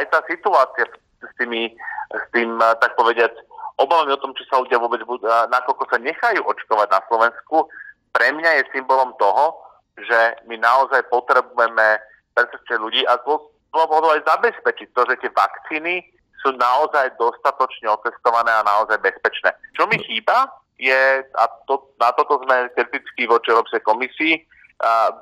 aj 0.00 0.04
tá 0.10 0.18
situácia 0.26 0.88
s 1.20 1.32
tými, 1.38 1.70
s 2.10 2.24
tým, 2.34 2.58
tak 2.58 2.96
povediať, 2.96 3.32
obavami 3.78 4.10
o 4.12 4.22
tom, 4.22 4.34
či 4.34 4.42
sa 4.50 4.58
ľudia 4.58 4.82
vôbec 4.82 5.04
budú, 5.06 5.22
nakoľko 5.26 5.84
sa 5.86 5.98
nechajú 6.02 6.42
očkovať 6.42 6.88
na 6.90 7.00
Slovensku, 7.06 7.70
pre 8.10 8.34
mňa 8.34 8.50
je 8.58 8.72
symbolom 8.74 9.14
toho, 9.22 9.54
že 9.98 10.42
my 10.50 10.58
naozaj 10.58 11.06
potrebujeme 11.10 12.02
presvedčiť 12.34 12.78
ľudí 12.78 13.02
a 13.06 13.18
z 13.18 13.38
aj 13.74 14.26
zabezpečiť 14.26 14.88
to, 14.94 15.02
že 15.06 15.20
tie 15.22 15.30
vakcíny 15.30 16.02
sú 16.38 16.54
naozaj 16.54 17.18
dostatočne 17.18 17.90
otestované 17.90 18.50
a 18.50 18.66
naozaj 18.66 18.98
bezpečné. 19.02 19.50
Čo 19.74 19.90
mi 19.90 19.98
chýba, 20.02 20.50
je, 20.78 21.26
a 21.34 21.44
to, 21.66 21.82
na 21.98 22.14
toto 22.14 22.38
sme 22.46 22.70
kritickí 22.78 23.26
voči 23.26 23.50
Európskej 23.50 23.82
komisii, 23.82 24.34
a, 24.38 24.46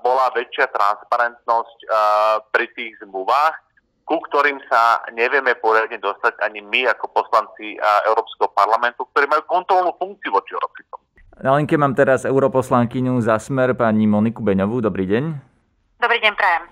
bola 0.05 0.27
väčšia 0.37 0.69
transparentnosť 0.69 1.79
pri 2.53 2.67
tých 2.77 3.01
zmluvách, 3.01 3.57
ku 4.07 4.23
ktorým 4.23 4.63
sa 4.71 5.03
nevieme 5.11 5.59
poriadne 5.59 5.99
dostať 5.99 6.39
ani 6.39 6.63
my 6.63 6.87
ako 6.95 7.11
poslanci 7.11 7.75
a, 7.75 8.07
Európskeho 8.07 8.55
parlamentu, 8.55 9.03
ktorí 9.11 9.27
majú 9.27 9.43
kontrolnú 9.51 9.91
funkciu 9.99 10.31
voči 10.31 10.55
Európskej 10.55 10.85
komisii. 10.95 11.43
Na 11.43 11.59
linke 11.59 11.75
mám 11.75 11.99
teraz 11.99 12.23
europoslankyňu 12.23 13.19
za 13.19 13.43
smer 13.43 13.75
pani 13.75 14.07
Moniku 14.07 14.47
Beňovú. 14.47 14.79
Dobrý 14.79 15.11
deň. 15.11 15.25
Dobrý 15.99 16.19
deň, 16.23 16.33
prajem. 16.39 16.63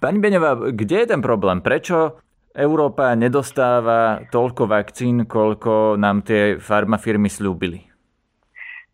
Pani 0.00 0.16
Beňová, 0.16 0.72
kde 0.72 0.96
je 1.04 1.06
ten 1.12 1.20
problém? 1.20 1.60
Prečo 1.60 2.16
Európa 2.56 3.12
nedostáva 3.12 4.24
toľko 4.32 4.64
vakcín, 4.64 5.28
koľko 5.28 6.00
nám 6.00 6.24
tie 6.24 6.56
farmafirmy 6.56 7.28
slúbili? 7.28 7.89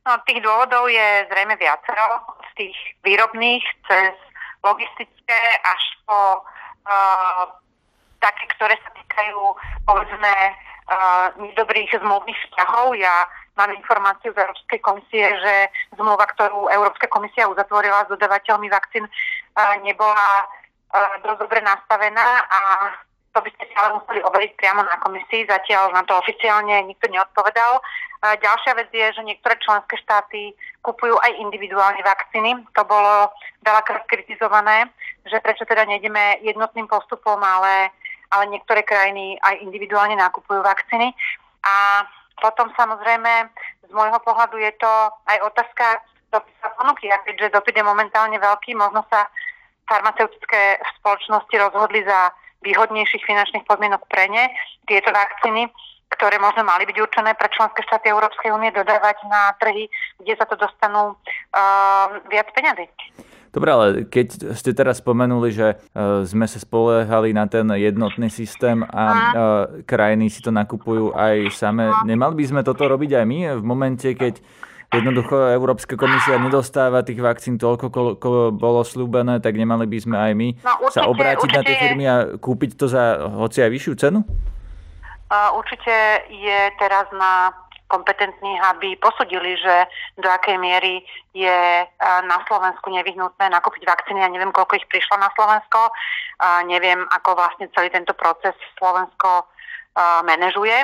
No, 0.06 0.22
tých 0.22 0.38
dôvodov 0.38 0.86
je 0.86 1.26
zrejme 1.26 1.58
viacero. 1.58 2.22
Z 2.38 2.50
tých 2.54 2.78
výrobných 3.02 3.64
cez 3.90 4.14
logistické 4.62 5.40
až 5.66 5.82
po 6.06 6.46
uh, 6.86 7.50
také, 8.22 8.46
ktoré 8.54 8.78
sa 8.86 8.90
týkajú 8.94 9.38
povedzme 9.82 10.32
uh, 10.94 11.34
nedobrých 11.42 11.90
zmluvných 11.98 12.38
vzťahov. 12.38 12.94
Ja 12.94 13.26
mám 13.58 13.74
informáciu 13.74 14.30
z 14.30 14.46
Európskej 14.46 14.78
komisie, 14.78 15.26
že 15.42 15.54
zmluva, 15.98 16.30
ktorú 16.38 16.70
Európska 16.70 17.10
komisia 17.10 17.50
uzatvorila 17.50 18.06
s 18.06 18.12
dodavateľmi 18.14 18.70
vakcín, 18.70 19.10
uh, 19.10 19.74
nebola 19.82 20.46
uh, 20.46 21.18
dosť 21.26 21.50
dobre 21.50 21.58
nastavená 21.66 22.46
a 22.46 22.60
to 23.36 23.44
by 23.44 23.52
ste 23.52 23.68
si 23.68 23.74
ale 23.76 24.00
museli 24.00 24.24
overiť 24.24 24.52
priamo 24.56 24.80
na 24.80 24.96
komisii, 25.04 25.44
zatiaľ 25.44 25.92
na 25.92 26.00
to 26.08 26.16
oficiálne 26.16 26.72
nikto 26.88 27.12
neodpovedal. 27.12 27.84
Ďalšia 28.24 28.72
vec 28.80 28.88
je, 28.88 29.12
že 29.12 29.20
niektoré 29.28 29.60
členské 29.60 30.00
štáty 30.00 30.56
kupujú 30.80 31.20
aj 31.20 31.36
individuálne 31.36 32.00
vakcíny. 32.00 32.64
To 32.72 32.82
bolo 32.88 33.28
veľakrát 33.60 34.08
kritizované, 34.08 34.88
že 35.28 35.36
prečo 35.44 35.68
teda 35.68 35.84
nejdeme 35.84 36.40
jednotným 36.40 36.88
postupom, 36.88 37.36
ale, 37.36 37.92
ale 38.32 38.48
niektoré 38.48 38.80
krajiny 38.88 39.36
aj 39.44 39.60
individuálne 39.60 40.16
nakupujú 40.16 40.64
vakcíny. 40.64 41.12
A 41.60 42.08
potom 42.40 42.72
samozrejme 42.72 43.52
z 43.84 43.92
môjho 43.92 44.16
pohľadu 44.24 44.56
je 44.64 44.72
to 44.80 44.92
aj 45.28 45.38
otázka 45.44 46.00
dopisa 46.32 46.72
ponuky. 46.80 47.12
A 47.12 47.20
keďže 47.20 47.52
dopyt 47.52 47.76
je 47.76 47.84
momentálne 47.84 48.40
veľký, 48.40 48.72
možno 48.80 49.04
sa 49.12 49.28
farmaceutické 49.84 50.80
spoločnosti 50.98 51.52
rozhodli 51.52 52.00
za 52.00 52.32
výhodnejších 52.64 53.26
finančných 53.26 53.66
podmienok 53.68 54.06
pre 54.08 54.28
ne. 54.30 54.48
Tieto 54.86 55.12
vakcíny, 55.12 55.68
ktoré 56.14 56.38
možno 56.38 56.62
mali 56.62 56.86
byť 56.86 56.96
určené 57.02 57.34
pre 57.34 57.50
členské 57.50 57.82
štáty 57.84 58.08
Európskej 58.08 58.54
únie 58.54 58.70
dodávať 58.70 59.16
na 59.26 59.52
trhy, 59.58 59.90
kde 60.22 60.34
sa 60.38 60.46
to 60.46 60.54
dostanú 60.54 61.18
uh, 61.18 62.22
viac 62.30 62.48
peňazí. 62.54 62.86
Dobre, 63.56 63.72
ale 63.72 63.86
keď 64.04 64.52
ste 64.52 64.76
teraz 64.76 65.00
spomenuli, 65.00 65.48
že 65.48 65.80
uh, 65.80 66.20
sme 66.28 66.44
sa 66.44 66.60
spoliehali 66.60 67.32
na 67.32 67.48
ten 67.48 67.64
jednotný 67.72 68.28
systém 68.28 68.84
a 68.84 69.04
uh, 69.08 69.20
krajiny 69.88 70.28
si 70.28 70.44
to 70.44 70.52
nakupujú 70.52 71.16
aj 71.16 71.56
same, 71.56 71.88
nemali 72.04 72.36
by 72.36 72.44
sme 72.44 72.60
toto 72.60 72.84
robiť 72.84 73.16
aj 73.16 73.24
my 73.24 73.38
v 73.56 73.64
momente, 73.64 74.12
keď 74.12 74.44
jednoducho 74.94 75.34
Európska 75.54 75.98
komisia 75.98 76.38
nedostáva 76.38 77.02
tých 77.02 77.18
vakcín 77.18 77.58
toľko, 77.58 77.90
koľko 77.90 78.28
bolo 78.54 78.86
slúbené, 78.86 79.42
tak 79.42 79.58
nemali 79.58 79.84
by 79.88 79.98
sme 79.98 80.16
aj 80.16 80.32
my 80.36 80.48
no, 80.62 80.72
určite, 80.86 80.96
sa 80.98 81.10
obrátiť 81.10 81.42
určite 81.42 81.58
na 81.58 81.62
tie 81.66 81.76
firmy 81.76 82.04
a 82.06 82.16
kúpiť 82.38 82.70
to 82.78 82.86
za 82.86 83.26
hoci 83.34 83.66
aj 83.66 83.70
vyššiu 83.74 83.94
cenu? 83.98 84.20
Určite 85.30 85.94
je 86.30 86.60
teraz 86.78 87.10
na 87.10 87.50
kompetentných, 87.86 88.60
aby 88.74 88.98
posudili, 88.98 89.54
že 89.58 89.86
do 90.18 90.26
akej 90.26 90.58
miery 90.58 91.06
je 91.34 91.86
na 92.02 92.38
Slovensku 92.50 92.90
nevyhnutné 92.90 93.46
nakúpiť 93.46 93.86
vakcíny. 93.86 94.22
Ja 94.22 94.30
neviem, 94.30 94.50
koľko 94.50 94.74
ich 94.74 94.86
prišlo 94.90 95.18
na 95.22 95.30
Slovensko. 95.38 95.90
Neviem, 96.66 97.06
ako 97.14 97.38
vlastne 97.38 97.70
celý 97.74 97.90
tento 97.94 98.14
proces 98.14 98.54
Slovensko 98.78 99.46
manažuje. 100.24 100.76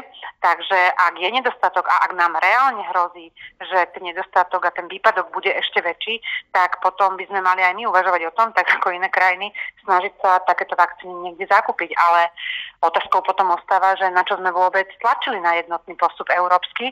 Takže 0.42 0.78
ak 0.99 1.14
je 1.21 1.28
nedostatok 1.31 1.87
a 1.87 2.09
ak 2.09 2.12
nám 2.19 2.35
reálne 2.40 2.83
hrozí, 2.90 3.31
že 3.61 3.78
ten 3.95 4.02
nedostatok 4.02 4.64
a 4.66 4.75
ten 4.75 4.88
výpadok 4.88 5.31
bude 5.31 5.52
ešte 5.52 5.78
väčší, 5.85 6.19
tak 6.50 6.83
potom 6.83 7.14
by 7.14 7.25
sme 7.31 7.45
mali 7.45 7.62
aj 7.62 7.76
my 7.78 7.87
uvažovať 7.87 8.23
o 8.26 8.35
tom, 8.35 8.50
tak 8.57 8.66
ako 8.66 8.90
iné 8.90 9.07
krajiny, 9.12 9.52
snažiť 9.85 10.12
sa 10.19 10.42
takéto 10.42 10.75
vakcíny 10.75 11.14
niekde 11.31 11.47
zakúpiť. 11.47 11.95
Ale 11.95 12.33
otázkou 12.83 13.23
potom 13.23 13.54
ostáva, 13.54 13.95
že 13.95 14.11
na 14.11 14.26
čo 14.26 14.40
sme 14.40 14.50
vôbec 14.50 14.88
tlačili 14.99 15.38
na 15.38 15.61
jednotný 15.61 15.95
postup 15.95 16.26
európsky, 16.33 16.90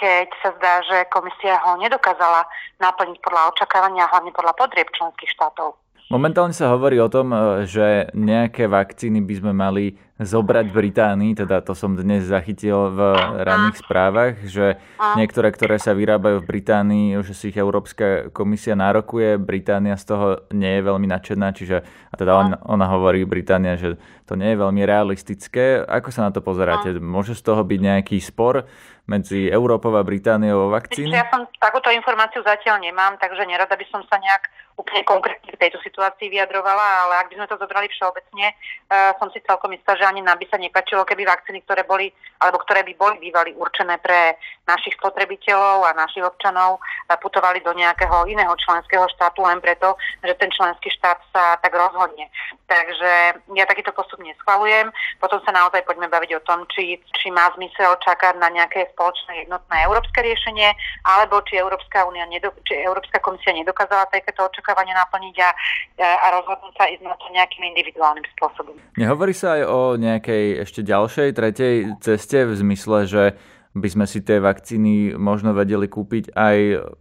keď 0.00 0.32
sa 0.40 0.50
zdá, 0.56 0.74
že 0.88 1.04
komisia 1.12 1.60
ho 1.60 1.76
nedokázala 1.76 2.48
naplniť 2.80 3.20
podľa 3.20 3.52
očakávania 3.52 4.08
hlavne 4.08 4.32
podľa 4.32 4.56
podrieb 4.56 4.88
členských 4.96 5.28
štátov. 5.36 5.76
Momentálne 6.10 6.50
sa 6.50 6.74
hovorí 6.74 6.98
o 6.98 7.06
tom, 7.06 7.30
e, 7.30 7.70
že 7.70 8.10
nejaké 8.18 8.66
vakcíny 8.66 9.22
by 9.22 9.34
sme 9.38 9.52
mali 9.54 9.94
zobrať 10.18 10.66
v 10.68 10.76
Británii, 10.76 11.32
teda 11.32 11.62
to 11.62 11.72
som 11.72 11.96
dnes 11.96 12.26
zachytil 12.26 12.92
v 12.92 12.98
ranných 13.46 13.80
správach, 13.80 14.36
že 14.44 14.76
niektoré, 15.16 15.48
ktoré 15.48 15.80
sa 15.80 15.96
vyrábajú 15.96 16.44
v 16.44 16.50
Británii, 16.50 17.06
že 17.24 17.32
si 17.32 17.48
ich 17.48 17.56
Európska 17.56 18.28
komisia 18.34 18.76
nárokuje, 18.76 19.40
Británia 19.40 19.96
z 19.96 20.04
toho 20.04 20.26
nie 20.52 20.76
je 20.76 20.82
veľmi 20.84 21.08
nadšená, 21.08 21.56
čiže 21.56 21.80
a 21.86 22.14
teda 22.20 22.32
on, 22.36 22.48
ona 22.68 22.86
hovorí 22.92 23.24
Británia, 23.24 23.80
že 23.80 23.96
to 24.28 24.36
nie 24.36 24.52
je 24.52 24.60
veľmi 24.60 24.84
realistické. 24.84 25.80
Ako 25.88 26.12
sa 26.12 26.28
na 26.28 26.30
to 26.34 26.44
pozeráte? 26.44 26.92
Môže 27.00 27.32
z 27.32 27.40
toho 27.40 27.64
byť 27.64 27.80
nejaký 27.80 28.20
spor 28.20 28.68
medzi 29.08 29.48
Európou 29.48 29.96
a 29.96 30.04
Britániou 30.04 30.68
o 30.68 30.72
vakcíny? 30.74 31.16
Ja 31.16 31.32
som 31.32 31.48
takúto 31.56 31.88
informáciu 31.88 32.44
zatiaľ 32.44 32.84
nemám, 32.84 33.16
takže 33.16 33.48
nerada 33.48 33.72
by 33.72 33.86
som 33.88 34.04
sa 34.04 34.20
nejak 34.20 34.52
úplne 34.80 35.04
konkrétne 35.04 35.52
v 35.52 35.60
tejto 35.60 35.76
situácii 35.84 36.32
vyjadrovala, 36.32 37.04
ale 37.06 37.14
ak 37.20 37.28
by 37.28 37.34
sme 37.36 37.46
to 37.52 37.60
zobrali 37.60 37.86
všeobecne, 37.92 38.46
uh, 38.56 39.12
som 39.20 39.28
si 39.28 39.44
celkom 39.44 39.76
istá, 39.76 39.92
že 40.00 40.08
ani 40.08 40.24
nám 40.24 40.40
by 40.40 40.48
sa 40.48 40.56
nepačilo, 40.56 41.04
keby 41.04 41.28
vakcíny, 41.28 41.60
ktoré 41.68 41.84
boli, 41.84 42.08
alebo 42.40 42.58
ktoré 42.64 42.80
by 42.88 42.92
boli 42.96 43.16
bývali 43.20 43.52
určené 43.52 44.00
pre 44.00 44.40
našich 44.64 44.96
spotrebiteľov 44.96 45.84
a 45.84 45.98
našich 46.00 46.24
občanov, 46.24 46.80
uh, 46.80 47.16
putovali 47.20 47.60
do 47.60 47.76
nejakého 47.76 48.24
iného 48.26 48.56
členského 48.56 49.04
štátu 49.12 49.44
len 49.44 49.60
preto, 49.60 50.00
že 50.24 50.32
ten 50.40 50.48
členský 50.48 50.88
štát 50.96 51.20
sa 51.30 51.60
tak 51.60 51.76
rozhodne. 51.76 52.32
Takže 52.70 53.12
ja 53.52 53.64
takýto 53.66 53.92
postup 53.92 54.22
neschvalujem. 54.22 54.88
Potom 55.20 55.42
sa 55.42 55.52
naozaj 55.52 55.82
poďme 55.84 56.06
baviť 56.06 56.30
o 56.38 56.44
tom, 56.46 56.64
či, 56.70 57.02
či 57.18 57.28
má 57.34 57.50
zmysel 57.58 57.98
čakať 58.00 58.38
na 58.38 58.48
nejaké 58.48 58.88
spoločné 58.94 59.44
jednotné 59.44 59.76
európske 59.84 60.22
riešenie, 60.22 60.70
alebo 61.02 61.42
či 61.44 61.58
Európska, 61.58 62.06
únia 62.06 62.24
nedo, 62.30 62.54
či 62.62 62.78
Európska 62.78 63.18
komisia 63.18 63.50
nedokázala 63.50 64.06
takéto 64.06 64.46
očakávať 64.46 64.69
očakávania 64.70 64.94
naplniť 65.02 65.36
a, 65.42 65.50
a 65.98 66.26
rozhodnúť 66.38 66.74
sa 66.78 66.86
ísť 66.86 67.02
na 67.02 67.18
to 67.18 67.26
nejakým 67.34 67.66
individuálnym 67.74 68.22
spôsobom. 68.38 68.78
Nehovorí 68.94 69.34
sa 69.34 69.58
aj 69.58 69.62
o 69.66 69.80
nejakej 69.98 70.62
ešte 70.62 70.86
ďalšej, 70.86 71.28
tretej 71.34 71.74
ceste 71.98 72.46
v 72.46 72.54
zmysle, 72.54 72.98
že 73.10 73.24
by 73.70 73.86
sme 73.86 74.06
si 74.06 74.18
tie 74.26 74.42
vakcíny 74.42 75.14
možno 75.14 75.54
vedeli 75.54 75.86
kúpiť 75.86 76.34
aj 76.34 76.56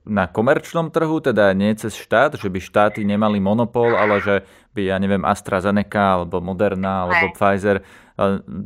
na 0.05 0.29
komerčnom 0.29 0.93
trhu, 0.93 1.17
teda 1.17 1.49
nie 1.57 1.73
cez 1.73 1.97
štát, 1.97 2.37
že 2.37 2.45
by 2.45 2.59
štáty 2.61 3.01
nemali 3.01 3.41
monopol, 3.41 3.97
ale 3.97 4.21
že 4.21 4.35
by, 4.77 4.93
ja 4.93 4.97
neviem, 5.01 5.25
AstraZeneca 5.25 6.21
alebo 6.21 6.37
Moderna 6.45 7.09
alebo 7.09 7.33
aj. 7.33 7.35
Pfizer 7.37 7.77
eh, 7.81 7.85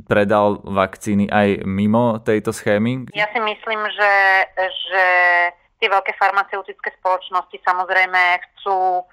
predal 0.04 0.60
vakcíny 0.68 1.32
aj 1.32 1.64
mimo 1.64 2.20
tejto 2.20 2.52
schémy? 2.52 3.08
Ja 3.16 3.32
si 3.32 3.40
myslím, 3.40 3.82
že, 3.88 4.14
že 4.68 5.06
tie 5.84 5.92
veľké 5.92 6.16
farmaceutické 6.16 6.96
spoločnosti 7.04 7.60
samozrejme 7.68 8.40
chcú 8.40 9.04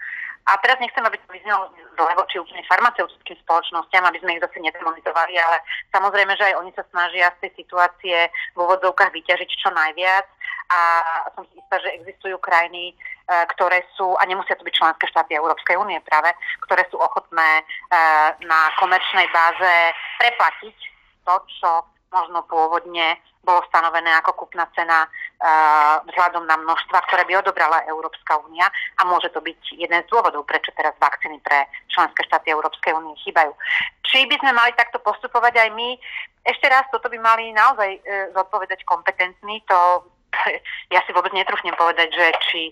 a 0.48 0.56
teraz 0.58 0.80
nechcem, 0.80 1.04
aby 1.04 1.18
to 1.20 1.28
vyznelo 1.30 1.68
zle 1.98 2.12
voči 2.16 2.40
úplne 2.40 2.64
farmaceutickým 2.64 3.36
spoločnosťam, 3.44 4.08
aby 4.08 4.18
sme 4.18 4.34
ich 4.34 4.42
zase 4.42 4.58
nedemonizovali, 4.62 5.36
ale 5.36 5.60
samozrejme, 5.92 6.32
že 6.38 6.46
aj 6.50 6.54
oni 6.58 6.72
sa 6.72 6.84
snažia 6.90 7.28
z 7.36 7.46
tej 7.46 7.50
situácie 7.60 8.16
v 8.54 8.58
úvodzovkách 8.58 9.12
vyťažiť 9.12 9.50
čo 9.50 9.70
najviac. 9.70 10.26
A 10.70 10.80
som 11.34 11.44
si 11.50 11.58
istá, 11.58 11.82
že 11.82 11.94
existujú 11.98 12.38
krajiny, 12.38 12.94
e, 12.94 12.94
ktoré 13.54 13.82
sú, 13.98 14.14
a 14.16 14.22
nemusia 14.22 14.54
to 14.54 14.62
byť 14.62 14.74
členské 14.74 15.04
štáty 15.10 15.34
Európskej 15.34 15.74
únie 15.74 15.98
práve, 16.06 16.30
ktoré 16.62 16.86
sú 16.88 16.96
ochotné 16.98 17.60
e, 17.60 17.62
na 18.46 18.70
komerčnej 18.78 19.26
báze 19.34 19.74
preplatiť 20.22 20.76
to, 21.26 21.34
čo 21.58 21.70
možno 22.10 22.42
pôvodne 22.50 23.18
bolo 23.40 23.64
stanovené 23.72 24.12
ako 24.20 24.44
kupná 24.44 24.68
cena 24.76 25.08
uh, 25.08 26.04
vzhľadom 26.12 26.44
na 26.44 26.60
množstva, 26.60 27.06
ktoré 27.08 27.24
by 27.24 27.40
odobrala 27.40 27.88
Európska 27.88 28.36
únia 28.44 28.68
a 29.00 29.06
môže 29.08 29.32
to 29.32 29.40
byť 29.40 29.80
jeden 29.80 30.00
z 30.04 30.10
dôvodov, 30.12 30.44
prečo 30.44 30.74
teraz 30.76 30.92
vakcíny 31.00 31.40
pre 31.40 31.64
členské 31.88 32.20
štáty 32.28 32.52
Európskej 32.52 32.92
únie 32.92 33.16
chýbajú. 33.24 33.54
Či 34.04 34.28
by 34.28 34.36
sme 34.44 34.52
mali 34.52 34.76
takto 34.76 35.00
postupovať 35.00 35.56
aj 35.56 35.70
my? 35.72 35.88
Ešte 36.44 36.66
raz, 36.68 36.84
toto 36.92 37.08
by 37.08 37.16
mali 37.16 37.54
naozaj 37.56 37.90
uh, 37.96 38.02
zodpovedať 38.36 38.84
kompetentní. 38.84 39.64
To, 39.70 40.04
ja 40.94 41.00
si 41.08 41.10
vôbec 41.16 41.32
netrúfnem 41.32 41.74
povedať, 41.78 42.12
že 42.12 42.26
či 42.50 42.62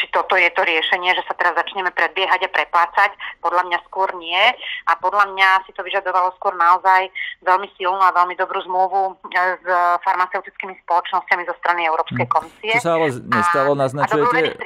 či 0.00 0.08
toto 0.08 0.32
je 0.32 0.48
to 0.56 0.64
riešenie, 0.64 1.12
že 1.12 1.20
sa 1.28 1.36
teraz 1.36 1.52
začneme 1.52 1.92
predbiehať 1.92 2.48
a 2.48 2.50
preplácať. 2.50 3.12
Podľa 3.44 3.68
mňa 3.68 3.78
skôr 3.84 4.08
nie. 4.16 4.40
A 4.88 4.96
podľa 4.96 5.28
mňa 5.36 5.68
si 5.68 5.76
to 5.76 5.84
vyžadovalo 5.84 6.32
skôr 6.40 6.56
naozaj 6.56 7.12
veľmi 7.44 7.68
silnú 7.76 8.00
a 8.00 8.16
veľmi 8.16 8.32
dobrú 8.40 8.64
zmluvu 8.64 9.20
e, 9.28 9.40
s 9.60 9.66
farmaceutickými 10.00 10.80
spoločnosťami 10.88 11.42
zo 11.44 11.54
strany 11.60 11.84
Európskej 11.84 12.24
hm. 12.24 12.32
komisie. 12.32 12.72
Čo 12.80 12.88
sa 12.88 12.92
ale 12.96 13.08
nestalo, 13.12 13.70
naznačujete? 13.76 14.56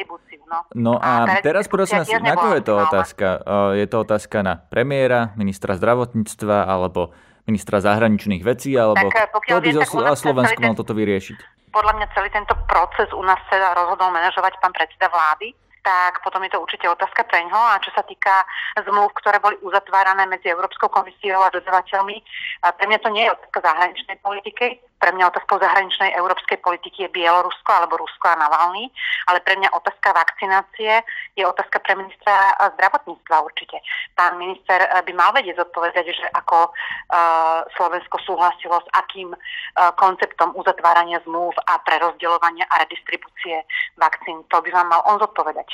No, 0.45 0.59
no 0.77 0.95
a, 1.03 1.27
a 1.27 1.43
teraz 1.43 1.67
prosím 1.67 2.07
vás, 2.07 2.11
na 2.15 2.39
koho 2.39 2.55
je 2.55 2.65
to 2.65 2.75
otázka? 2.79 3.27
E, 3.43 3.83
je 3.83 3.87
to 3.91 3.97
otázka 4.07 4.47
na 4.47 4.55
premiéra, 4.71 5.35
ministra 5.35 5.75
zdravotníctva 5.75 6.71
alebo 6.71 7.11
ministra 7.45 7.81
zahraničných 7.81 8.41
vecí, 8.41 8.73
alebo 8.77 9.13
tak, 9.13 9.31
kto 9.33 9.61
by 9.61 9.71
zo 9.73 9.85
Slovensku 10.17 10.61
mal 10.61 10.75
toto 10.77 10.97
vyriešiť? 10.97 11.65
podľa 11.75 11.99
mňa 11.99 12.07
celý 12.15 12.31
tento 12.31 12.55
proces 12.71 13.11
u 13.11 13.23
nás 13.27 13.43
sa 13.51 13.75
rozhodol 13.75 14.15
manažovať 14.15 14.63
pán 14.63 14.71
predseda 14.71 15.11
vlády 15.11 15.59
tak 15.85 16.25
potom 16.25 16.41
je 16.49 16.57
to 16.57 16.65
určite 16.65 16.89
otázka 16.89 17.29
pre 17.29 17.45
ňo. 17.45 17.61
A 17.61 17.77
čo 17.85 17.93
sa 17.93 18.01
týka 18.09 18.49
zmluv, 18.89 19.13
ktoré 19.21 19.37
boli 19.37 19.61
uzatvárané 19.61 20.25
medzi 20.25 20.49
Európskou 20.49 20.89
komisiou 20.89 21.45
a 21.45 21.53
dodavateľmi, 21.53 22.17
pre 22.65 22.85
mňa 22.89 22.99
to 23.05 23.13
nie 23.13 23.29
je 23.29 23.35
otázka 23.37 23.59
zahraničnej 23.61 24.17
politiky. 24.25 24.81
Pre 25.05 25.13
mňa 25.13 25.37
otázkou 25.37 25.61
zahraničnej 25.61 26.17
európskej 26.17 26.65
politiky 26.65 27.05
je 27.05 27.13
Bielorusko 27.13 27.69
alebo 27.69 28.01
Rusko 28.01 28.25
a 28.25 28.41
Navalny, 28.41 28.89
ale 29.29 29.45
pre 29.45 29.61
mňa 29.61 29.77
otázka 29.77 30.17
vakcinácie 30.17 31.05
je 31.37 31.45
otázka 31.45 31.85
pre 31.85 31.93
ministra 31.93 32.57
zdravotníctva 32.73 33.37
určite. 33.45 33.85
Pán 34.17 34.41
minister 34.41 34.81
by 34.81 35.13
mal 35.13 35.37
vedieť 35.37 35.61
zodpovedať, 35.61 36.09
že 36.09 36.25
ako 36.33 36.73
uh, 36.73 37.69
Slovensko 37.77 38.17
súhlasilo 38.25 38.81
s 38.81 38.89
akým 38.97 39.29
uh, 39.29 39.93
konceptom 40.01 40.57
uzatvárania 40.57 41.21
zmluv 41.29 41.53
a 41.69 41.85
prerozdeľovania 41.85 42.65
a 42.73 42.81
redistribúcie 42.89 43.61
vakcín. 44.01 44.41
To 44.49 44.65
by 44.65 44.73
vám 44.73 44.89
mal 44.89 45.05
on 45.05 45.21
zodpovedať. 45.21 45.69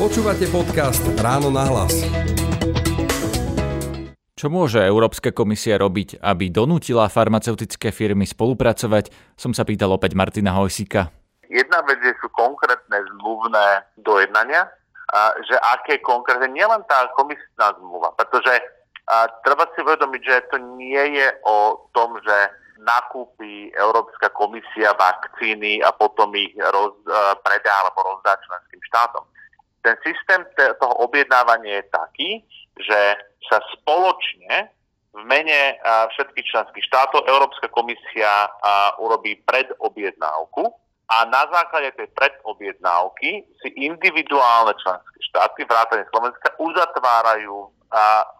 Počúvate 0.00 0.48
podcast 0.48 1.04
Ráno 1.20 1.52
na 1.52 1.68
hlas. 1.68 1.92
Čo 4.34 4.50
môže 4.50 4.82
Európska 4.82 5.30
komisia 5.30 5.78
robiť, 5.78 6.18
aby 6.18 6.50
donútila 6.50 7.06
farmaceutické 7.06 7.94
firmy 7.94 8.26
spolupracovať, 8.26 9.14
som 9.38 9.54
sa 9.54 9.62
pýtal 9.62 9.94
opäť 9.94 10.18
Martina 10.18 10.50
Hojsika. 10.58 11.06
Jedna 11.46 11.78
vec 11.86 12.02
je 12.02 12.10
sú 12.18 12.26
konkrétne 12.34 12.98
zmluvné 13.14 13.86
dojednania, 14.02 14.66
a 15.14 15.30
že 15.38 15.54
aké 15.78 16.02
konkrétne, 16.02 16.50
nielen 16.50 16.82
tá 16.90 17.06
komisná 17.14 17.78
zmluva, 17.78 18.10
pretože 18.18 18.58
a, 19.06 19.30
treba 19.46 19.70
si 19.70 19.86
uvedomiť, 19.86 20.22
že 20.26 20.36
to 20.50 20.58
nie 20.82 21.14
je 21.14 21.28
o 21.46 21.86
tom, 21.94 22.18
že 22.18 22.38
nakúpi 22.82 23.70
Európska 23.70 24.34
komisia 24.34 24.98
vakcíny 24.98 25.78
a 25.86 25.94
potom 25.94 26.34
ich 26.34 26.50
roz, 26.58 26.98
uh, 27.06 27.38
predá 27.38 27.70
alebo 27.86 28.02
rozdá 28.02 28.34
členským 28.42 28.82
štátom. 28.90 29.22
Ten 29.86 29.94
systém 30.02 30.42
toho 30.82 30.94
objednávania 31.06 31.80
je 31.80 31.84
taký, 31.94 32.30
že 32.78 33.00
sa 33.46 33.58
spoločne 33.78 34.72
v 35.14 35.22
mene 35.30 35.78
všetkých 35.84 36.46
členských 36.50 36.84
štátov 36.90 37.22
Európska 37.30 37.70
komisia 37.70 38.50
urobí 38.98 39.38
predobjednávku 39.46 40.66
a 41.06 41.28
na 41.28 41.46
základe 41.52 41.94
tej 41.94 42.08
predobjednávky 42.18 43.46
si 43.62 43.68
individuálne 43.78 44.74
členské 44.80 45.18
štáty, 45.30 45.62
vrátane 45.68 46.08
Slovenska, 46.10 46.50
uzatvárajú 46.58 47.70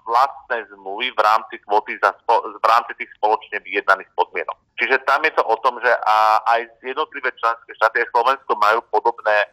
vlastné 0.03 0.67
zmluvy 0.75 1.15
v 1.15 1.21
rámci 1.23 1.63
kvoty 1.63 1.95
za, 2.03 2.11
v 2.27 2.65
rámci 2.67 2.99
tých 2.99 3.13
spoločne 3.23 3.63
vyjednaných 3.63 4.11
podmienok. 4.19 4.59
Čiže 4.75 5.07
tam 5.07 5.23
je 5.23 5.31
to 5.31 5.47
o 5.47 5.57
tom, 5.63 5.79
že 5.79 5.95
aj 6.51 6.67
jednotlivé 6.83 7.31
členské 7.39 7.71
štáty 7.79 8.03
a 8.03 8.11
Slovensko 8.11 8.51
majú 8.59 8.83
podobné, 8.91 9.47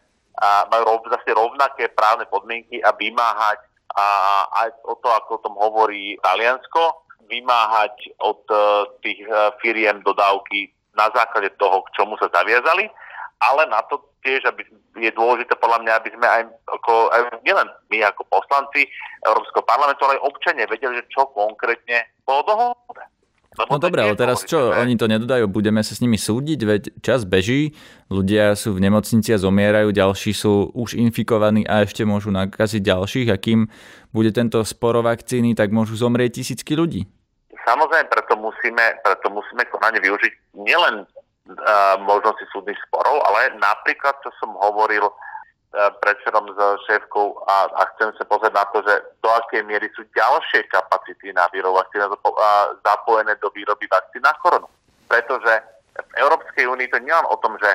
majú 0.74 0.84
rov, 0.90 1.06
zase 1.06 1.38
rovnaké 1.38 1.86
právne 1.94 2.26
podmienky 2.34 2.82
a 2.82 2.90
vymáhať 2.98 3.62
a 3.96 4.08
aj 4.66 4.70
o 4.88 4.96
to, 5.00 5.10
ako 5.10 5.30
o 5.38 5.44
tom 5.44 5.56
hovorí 5.60 6.16
Taliansko, 6.24 7.08
vymáhať 7.32 8.12
od 8.20 8.44
e, 8.52 8.56
tých 9.04 9.24
e, 9.24 9.32
firiem 9.64 10.04
dodávky 10.04 10.72
na 11.00 11.08
základe 11.16 11.56
toho, 11.56 11.84
k 11.88 11.94
čomu 11.96 12.20
sa 12.20 12.28
zaviazali, 12.28 12.92
ale 13.40 13.64
na 13.72 13.80
to 13.88 14.04
tiež, 14.22 14.44
aby 14.46 14.62
je 15.00 15.12
dôležité 15.16 15.56
podľa 15.58 15.82
mňa, 15.82 15.94
aby 15.98 16.10
sme 16.14 16.28
aj, 16.28 16.44
ako, 16.68 17.10
aj 17.10 17.22
nielen 17.48 17.68
my 17.90 17.98
ako 18.06 18.28
poslanci 18.28 18.86
Európskeho 19.26 19.66
parlamentu, 19.66 20.04
ale 20.06 20.20
aj 20.20 20.28
občania 20.28 20.70
vedeli, 20.70 21.00
že 21.02 21.10
čo 21.10 21.32
konkrétne 21.32 22.06
bolo 22.28 22.44
dohodnuté. 22.46 23.04
No 23.58 23.78
dobre, 23.78 24.00
ale 24.00 24.16
teraz 24.16 24.48
čo, 24.48 24.72
oni 24.72 24.96
to 24.96 25.12
nedodajú, 25.12 25.52
budeme 25.52 25.84
sa 25.84 25.92
s 25.92 26.00
nimi 26.00 26.16
súdiť, 26.16 26.60
veď 26.64 26.82
čas 27.04 27.28
beží, 27.28 27.76
ľudia 28.08 28.56
sú 28.56 28.72
v 28.72 28.84
nemocnici 28.88 29.36
a 29.36 29.42
zomierajú, 29.42 29.92
ďalší 29.92 30.32
sú 30.32 30.72
už 30.72 30.96
infikovaní 30.96 31.68
a 31.68 31.84
ešte 31.84 32.08
môžu 32.08 32.32
nakaziť 32.32 32.80
ďalších 32.80 33.28
a 33.28 33.36
kým 33.36 33.68
bude 34.16 34.32
tento 34.32 34.64
sporo 34.64 35.04
vakcíny, 35.04 35.52
tak 35.52 35.76
môžu 35.76 36.00
zomrieť 36.00 36.40
tisícky 36.40 36.80
ľudí. 36.80 37.04
Samozrejme, 37.68 38.08
preto 38.08 38.40
musíme, 38.40 39.00
preto 39.04 39.28
musíme 39.30 39.68
konanie 39.68 40.00
využiť 40.00 40.34
nielen 40.56 41.04
uh, 41.04 41.96
možnosti 42.02 42.48
súdnych 42.56 42.80
sporov, 42.88 43.20
ale 43.28 43.56
napríklad, 43.60 44.16
čo 44.24 44.32
som 44.40 44.56
hovoril 44.58 45.12
uh, 45.74 45.92
predsedom 46.04 46.52
s 46.52 46.60
šéfkou 46.88 47.42
a, 47.48 47.68
a 47.72 47.82
chcem 47.96 48.12
sa 48.16 48.24
pozrieť 48.28 48.54
na 48.56 48.66
to, 48.72 48.84
že 48.84 48.94
do 49.24 49.30
akej 49.32 49.64
miery 49.64 49.88
sú 49.96 50.04
ďalšie 50.12 50.68
kapacity 50.68 51.32
na 51.32 51.48
výrobu 51.52 51.80
vakcín 51.80 52.04
zapojené 52.84 53.34
do 53.40 53.50
výroby 53.56 53.88
vakcín 53.88 54.24
na 54.24 54.36
koronu. 54.40 54.68
Pretože 55.08 55.54
v 55.96 56.14
Európskej 56.20 56.68
únii 56.68 56.88
to 56.92 57.00
nie 57.04 57.12
len 57.12 57.28
o 57.28 57.36
tom, 57.40 57.56
že 57.60 57.72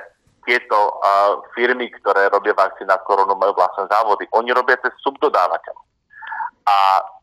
tieto 0.46 0.78
uh, 1.02 1.42
firmy, 1.58 1.90
ktoré 1.90 2.30
robia 2.30 2.54
vakcíny 2.54 2.86
na 2.86 3.02
koronu, 3.02 3.34
majú 3.34 3.52
vlastné 3.58 3.90
závody. 3.90 4.30
Oni 4.36 4.54
robia 4.54 4.78
cez 4.78 4.94
subdodávateľov. 5.02 5.82
A 6.66 6.76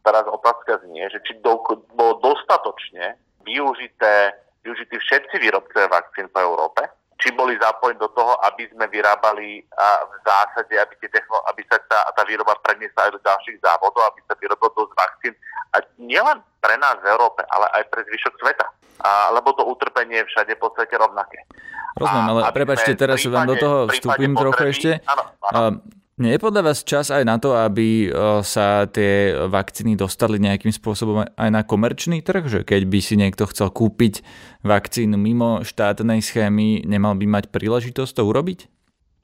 teraz 0.04 0.24
otázka 0.28 0.84
znie, 0.88 1.08
že 1.12 1.20
či 1.28 1.40
do, 1.44 1.60
bolo 1.96 2.20
dostatočne 2.24 3.20
využité, 3.44 4.36
využití 4.64 4.96
všetci 5.00 5.36
výrobcovia 5.40 5.92
vakcín 5.92 6.32
po 6.32 6.40
Európe, 6.40 6.88
či 7.24 7.32
boli 7.32 7.56
zapojení 7.56 7.96
do 8.04 8.12
toho, 8.12 8.36
aby 8.52 8.68
sme 8.68 8.84
vyrábali 8.92 9.64
a 9.80 10.04
v 10.04 10.16
zásade, 10.28 10.76
aby, 10.76 10.92
tie 11.00 11.08
techno, 11.08 11.40
aby 11.48 11.64
sa 11.72 11.80
tá, 11.88 12.04
tá 12.12 12.28
výroba 12.28 12.52
preniesla 12.60 13.08
aj 13.08 13.16
do 13.16 13.24
ďalších 13.24 13.64
závodov, 13.64 14.04
aby 14.12 14.20
sa 14.28 14.36
vyrobil 14.36 14.68
dosť 14.76 14.92
vakcín. 14.92 15.34
A 15.72 15.80
nielen 15.96 16.44
pre 16.60 16.76
nás 16.76 17.00
v 17.00 17.08
Európe, 17.08 17.48
ale 17.48 17.72
aj 17.80 17.84
pre 17.88 18.04
zvyšok 18.12 18.34
sveta. 18.44 18.68
A, 19.08 19.32
lebo 19.32 19.56
to 19.56 19.64
utrpenie 19.64 20.20
je 20.20 20.30
všade 20.36 20.52
v 20.60 20.62
podstate 20.68 20.92
rovnaké. 21.00 21.48
Rozumiem, 21.96 22.28
ale 22.28 22.42
prepačte, 22.52 22.92
teraz 23.00 23.24
prípade, 23.24 23.32
vám 23.32 23.48
do 23.48 23.56
toho 23.56 23.78
vstúpim 23.88 24.32
trochu 24.36 24.64
ešte. 24.76 24.90
Áno, 25.08 25.24
áno. 25.48 25.80
Nie 26.14 26.38
je 26.38 26.46
podľa 26.46 26.62
vás 26.70 26.86
čas 26.86 27.10
aj 27.10 27.26
na 27.26 27.42
to, 27.42 27.58
aby 27.58 28.06
e, 28.06 28.10
sa 28.46 28.86
tie 28.86 29.34
vakcíny 29.50 29.98
dostali 29.98 30.38
nejakým 30.38 30.70
spôsobom 30.70 31.26
aj 31.26 31.50
na 31.50 31.66
komerčný 31.66 32.22
trh? 32.22 32.46
Že 32.46 32.60
keď 32.70 32.86
by 32.86 33.00
si 33.02 33.18
niekto 33.18 33.50
chcel 33.50 33.74
kúpiť 33.74 34.22
vakcínu 34.62 35.18
mimo 35.18 35.66
štátnej 35.66 36.22
schémy, 36.22 36.86
nemal 36.86 37.18
by 37.18 37.26
mať 37.26 37.44
príležitosť 37.50 38.14
to 38.14 38.30
urobiť? 38.30 38.70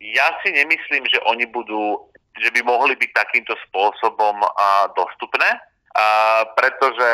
Ja 0.02 0.34
si 0.42 0.50
nemyslím, 0.50 1.06
že 1.14 1.22
oni 1.30 1.46
budú, 1.54 2.10
že 2.42 2.50
by 2.58 2.66
mohli 2.66 2.98
byť 2.98 3.12
takýmto 3.14 3.54
spôsobom 3.70 4.42
dostupné, 4.98 5.62
pretože 6.58 7.10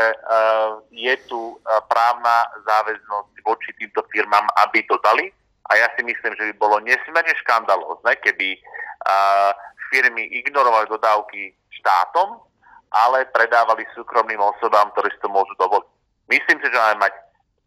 je 0.95 1.15
tu 1.27 1.59
právna 1.91 2.47
záväznosť 2.63 3.33
voči 3.43 3.75
týmto 3.75 4.07
firmám, 4.07 4.47
aby 4.63 4.87
to 4.87 4.95
dali 5.03 5.35
a 5.65 5.71
ja 5.75 5.87
si 5.97 6.01
myslím, 6.05 6.33
že 6.37 6.51
by 6.51 6.53
bolo 6.61 6.77
nesmierne 6.85 7.33
škandalózne, 7.41 8.13
keby 8.21 8.57
uh, 9.09 9.51
firmy 9.89 10.29
ignorovali 10.37 10.85
dodávky 10.85 11.57
štátom, 11.81 12.37
ale 12.93 13.25
predávali 13.33 13.83
súkromným 13.97 14.39
osobám, 14.39 14.93
ktorí 14.93 15.09
si 15.11 15.19
to 15.19 15.29
môžu 15.29 15.51
dovoliť. 15.57 15.89
Myslím 16.29 16.57
si, 16.61 16.67
že 16.69 16.77
máme 16.77 17.09
mať 17.09 17.13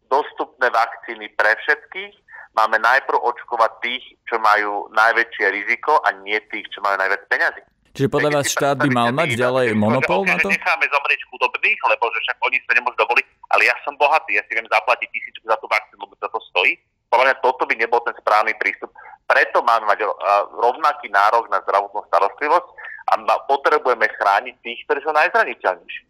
dostupné 0.09 0.67
vakcíny 0.71 1.31
pre 1.37 1.53
všetkých. 1.59 2.13
Máme 2.57 2.81
najprv 2.81 3.19
očkovať 3.19 3.71
tých, 3.85 4.03
čo 4.25 4.41
majú 4.41 4.89
najväčšie 4.91 5.45
riziko 5.53 6.01
a 6.01 6.11
nie 6.25 6.39
tých, 6.49 6.65
čo 6.73 6.81
majú 6.81 6.97
najviac 6.97 7.23
peňazí. 7.29 7.61
Čiže 7.93 8.07
podľa 8.07 8.39
vás 8.39 8.47
štát 8.51 8.77
by 8.79 8.89
mal 8.89 9.09
mať 9.11 9.35
ďalej 9.35 9.73
monopol 9.73 10.23
na 10.27 10.37
to? 10.39 10.47
Necháme 10.47 10.85
zomrieť 10.89 11.21
chudobných, 11.29 11.79
lebo 11.89 12.03
že 12.13 12.19
však 12.25 12.37
oni 12.43 12.57
sa 12.63 12.71
nemôžu 12.77 12.97
dovoliť, 13.01 13.25
ale 13.55 13.61
ja 13.67 13.75
som 13.83 13.93
bohatý, 13.99 14.37
ja 14.37 14.43
si 14.47 14.53
viem 14.53 14.67
zaplatiť 14.69 15.07
tisíčku 15.09 15.45
za 15.49 15.57
tú 15.57 15.65
vakcínu, 15.67 16.05
lebo 16.05 16.15
to 16.15 16.39
stojí 16.53 16.77
podľa 17.09 17.25
mňa 17.25 17.37
toto 17.41 17.65
by 17.65 17.73
nebol 17.73 17.97
ten 18.05 18.13
správny 18.21 18.53
prístup. 18.61 18.93
Preto 19.25 19.65
máme 19.65 19.89
mať 19.89 20.05
rovnaký 20.53 21.09
nárok 21.09 21.49
na 21.49 21.57
zdravotnú 21.65 22.05
starostlivosť 22.05 22.69
a 23.09 23.13
potrebujeme 23.49 24.05
chrániť 24.13 24.55
tých, 24.61 24.79
ktorí 24.85 25.01
sú 25.01 25.09
najzraniteľnejší. 25.17 26.01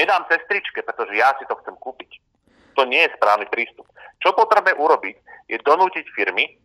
Nedám 0.00 0.24
sestričke, 0.28 0.80
pretože 0.80 1.12
ja 1.12 1.36
si 1.36 1.44
to 1.44 1.60
chcem 1.60 1.76
kúpiť. 1.76 2.08
To 2.80 2.88
nie 2.88 3.04
je 3.04 3.12
správny 3.20 3.44
prístup. 3.52 3.84
Čo 4.24 4.32
potrebujeme 4.32 4.80
urobiť, 4.80 5.16
je 5.52 5.60
donútiť 5.60 6.04
firmy 6.16 6.56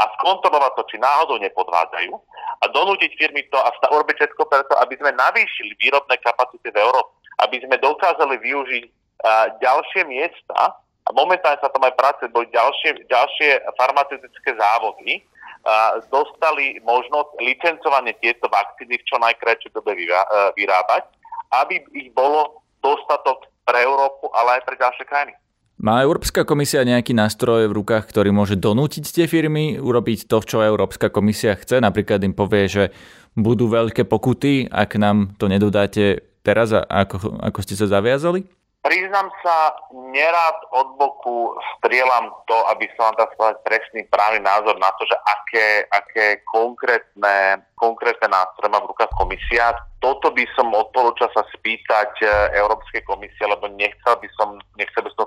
a 0.00 0.02
skontrolovať 0.16 0.72
to, 0.80 0.82
či 0.88 0.96
náhodou 0.96 1.36
nepodvádzajú 1.44 2.12
a 2.60 2.64
donútiť 2.72 3.10
firmy 3.20 3.44
to 3.52 3.60
a 3.60 3.68
urobiť 3.92 4.16
všetko 4.16 4.42
preto, 4.48 4.72
aby 4.80 4.96
sme 4.96 5.12
navýšili 5.12 5.76
výrobné 5.76 6.16
kapacity 6.24 6.72
v 6.72 6.80
Európe, 6.80 7.12
aby 7.44 7.60
sme 7.60 7.76
dokázali 7.76 8.40
využiť 8.40 8.84
uh, 8.88 9.52
ďalšie 9.60 10.08
miesta, 10.08 10.80
a 11.08 11.08
momentálne 11.16 11.58
sa 11.60 11.72
tam 11.72 11.84
aj 11.84 11.96
pracuje, 11.96 12.28
boli 12.30 12.46
ďalšie, 12.52 13.08
ďalšie 13.08 13.48
farmaceutické 13.76 14.52
závody, 14.54 15.24
a 15.60 16.00
dostali 16.08 16.80
možnosť 16.80 17.36
licencovanie 17.44 18.16
tieto 18.24 18.48
vakcíny 18.48 18.96
v 18.96 19.04
čo 19.04 19.20
najkrajšej 19.20 19.76
dobe 19.76 19.92
e, 19.92 20.08
vyrábať, 20.56 21.04
aby 21.52 21.84
ich 21.92 22.08
bolo 22.16 22.64
dostatok 22.80 23.44
pre 23.68 23.84
Európu, 23.84 24.32
ale 24.32 24.56
aj 24.56 24.62
pre 24.64 24.80
ďalšie 24.80 25.04
krajiny. 25.04 25.36
Má 25.80 26.04
Európska 26.04 26.44
komisia 26.44 26.84
nejaký 26.84 27.16
nástroj 27.16 27.72
v 27.72 27.76
rukách, 27.80 28.04
ktorý 28.12 28.28
môže 28.36 28.52
donútiť 28.52 29.00
tie 29.00 29.24
firmy 29.24 29.80
urobiť 29.80 30.28
to, 30.28 30.44
čo 30.44 30.60
Európska 30.60 31.08
komisia 31.08 31.56
chce? 31.56 31.80
Napríklad 31.80 32.20
im 32.20 32.36
povie, 32.36 32.68
že 32.68 32.84
budú 33.32 33.64
veľké 33.72 34.04
pokuty, 34.04 34.68
ak 34.68 35.00
nám 35.00 35.32
to 35.40 35.48
nedodáte 35.48 36.20
teraz, 36.44 36.76
ako, 36.76 37.40
ako 37.40 37.58
ste 37.64 37.80
sa 37.80 37.88
zaviazali? 37.88 38.44
Priznám 38.80 39.28
sa, 39.44 39.76
nerád 39.92 40.56
od 40.72 40.96
boku 41.00 41.52
strieľam 41.76 42.32
to, 42.48 42.56
aby 42.72 42.88
som 42.96 43.12
vám 43.12 43.28
dal 43.28 43.56
presný 43.64 44.08
právny 44.08 44.40
názor 44.40 44.76
na 44.80 44.88
to, 44.96 45.04
že 45.04 45.16
aké, 45.20 45.68
aké 45.92 46.26
konkrétne, 46.48 47.60
konkrétne 47.76 48.32
nástroje 48.32 48.72
má 48.72 48.80
v 48.80 48.88
rukách 48.92 49.12
komisia. 49.20 49.76
Toto 50.00 50.32
by 50.32 50.44
som 50.56 50.72
odporúčal 50.72 51.28
sa 51.36 51.44
spýtať 51.52 52.24
e, 52.24 52.56
Európskej 52.56 53.04
komisie, 53.04 53.44
lebo 53.44 53.68
nechcel 53.68 54.16
by 54.16 54.28
som, 54.32 54.56
nechcel 54.80 55.04
by 55.04 55.12
som. 55.12 55.20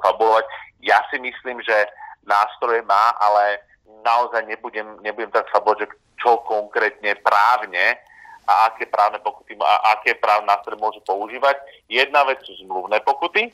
Ja 0.83 1.03
si 1.11 1.19
myslím, 1.19 1.61
že 1.61 1.75
nástroje 2.23 2.81
má, 2.87 3.15
ale 3.19 3.61
naozaj 4.03 4.47
nebudem, 4.47 4.99
nebudem 5.03 5.31
tak 5.31 5.47
fabulovať, 5.51 5.85
že 5.85 5.87
čo 6.19 6.39
konkrétne 6.47 7.19
právne 7.19 7.99
a 8.43 8.71
aké 8.71 8.87
právne 8.87 9.19
pokuty 9.23 9.55
a 9.59 9.95
aké 9.95 10.15
právne 10.19 10.51
nástroje 10.51 10.79
môžu 10.79 10.99
používať. 11.03 11.59
Jedna 11.87 12.23
vec 12.27 12.39
sú 12.43 12.51
zmluvné 12.63 12.99
pokuty, 13.03 13.51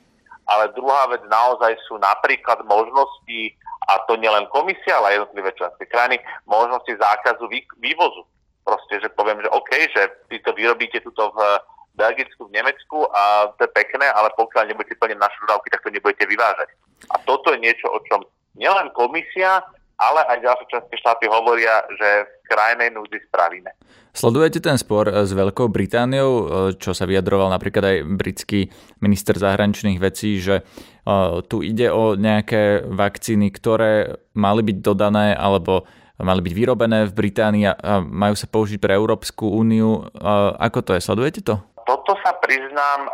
ale 0.49 0.73
druhá 0.73 1.05
vec 1.09 1.21
naozaj 1.29 1.77
sú 1.85 2.01
napríklad 2.01 2.65
možnosti, 2.65 3.53
a 3.89 4.05
to 4.05 4.17
nielen 4.21 4.45
komisia, 4.53 5.01
ale 5.01 5.17
jednotlivé 5.17 5.49
členské 5.57 5.85
krajiny, 5.89 6.21
možnosti 6.45 6.93
zákazu 6.93 7.49
vý, 7.49 7.65
vývozu. 7.81 8.21
Proste, 8.61 9.01
že 9.01 9.09
poviem, 9.09 9.41
že 9.41 9.49
OK, 9.49 9.71
že 9.93 10.01
ty 10.29 10.37
to 10.45 10.53
vyrobíte 10.53 11.01
tuto 11.01 11.33
v 11.33 11.39
Belgicku, 11.99 12.47
v 12.47 12.55
Nemecku 12.55 13.03
a 13.11 13.51
to 13.59 13.67
je 13.67 13.75
pekné, 13.75 14.07
ale 14.07 14.31
pokiaľ 14.39 14.71
nebudete 14.71 14.95
plniť 14.95 15.19
naše 15.19 15.35
dodávky, 15.43 15.67
tak 15.67 15.83
to 15.83 15.91
nebudete 15.91 16.23
vyvážať. 16.23 16.71
A 17.11 17.19
toto 17.27 17.51
je 17.51 17.59
niečo, 17.59 17.91
o 17.91 17.99
čom 18.07 18.23
nielen 18.55 18.87
komisia, 18.95 19.59
ale 19.99 20.23
aj 20.31 20.39
ďalšie 20.39 20.71
členské 20.71 20.95
štáty 20.95 21.27
hovoria, 21.27 21.83
že 21.99 22.23
v 22.23 22.31
krajnej 22.47 22.89
núdzi 22.95 23.19
spravíme. 23.27 23.75
Sledujete 24.15 24.63
ten 24.63 24.79
spor 24.79 25.11
s 25.11 25.35
Veľkou 25.35 25.67
Britániou, 25.67 26.31
čo 26.79 26.95
sa 26.95 27.03
vyjadroval 27.03 27.51
napríklad 27.51 27.83
aj 27.83 27.97
britský 28.07 28.71
minister 29.03 29.35
zahraničných 29.35 29.99
vecí, 29.99 30.39
že 30.39 30.63
tu 31.51 31.61
ide 31.61 31.91
o 31.91 32.15
nejaké 32.15 32.87
vakcíny, 32.87 33.51
ktoré 33.51 34.23
mali 34.39 34.63
byť 34.63 34.77
dodané 34.79 35.35
alebo 35.35 35.83
mali 36.19 36.43
byť 36.43 36.53
vyrobené 36.55 37.07
v 37.07 37.15
Británii 37.15 37.63
a 37.63 38.03
majú 38.03 38.35
sa 38.35 38.43
použiť 38.43 38.75
pre 38.79 38.91
Európsku 38.91 39.51
úniu. 39.55 40.03
Ako 40.59 40.83
to 40.83 40.91
je? 40.95 41.03
Sledujete 41.03 41.39
to? 41.43 41.63
Toto 41.89 42.13
sa 42.21 42.37
priznám, 42.37 43.09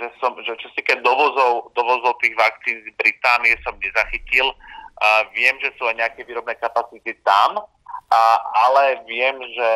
že, 0.00 0.08
som, 0.16 0.32
že 0.40 0.56
čo 0.56 0.72
sa 0.72 0.76
týka 0.80 0.96
dovozov, 1.04 1.76
dovozov 1.76 2.16
tých 2.24 2.32
vakcín 2.40 2.80
z 2.80 2.88
Británie 2.96 3.52
som 3.60 3.76
nezachytil 3.76 4.48
a 4.96 5.28
viem, 5.36 5.52
že 5.60 5.76
sú 5.76 5.84
aj 5.84 6.00
nejaké 6.00 6.24
výrobné 6.24 6.56
kapacity 6.56 7.12
tam, 7.20 7.60
a, 8.08 8.20
ale 8.64 9.04
viem, 9.04 9.36
že 9.36 9.72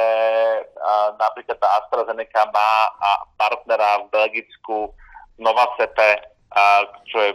a, 0.81 1.13
napríklad 1.21 1.61
tá 1.61 1.69
AstraZeneca 1.85 2.49
má 2.57 2.89
a 2.89 3.11
partnera 3.37 4.09
v 4.09 4.09
Belgicku 4.09 4.97
Novacepe, 5.37 6.25
a, 6.57 6.89
čo, 7.13 7.21
je, 7.21 7.33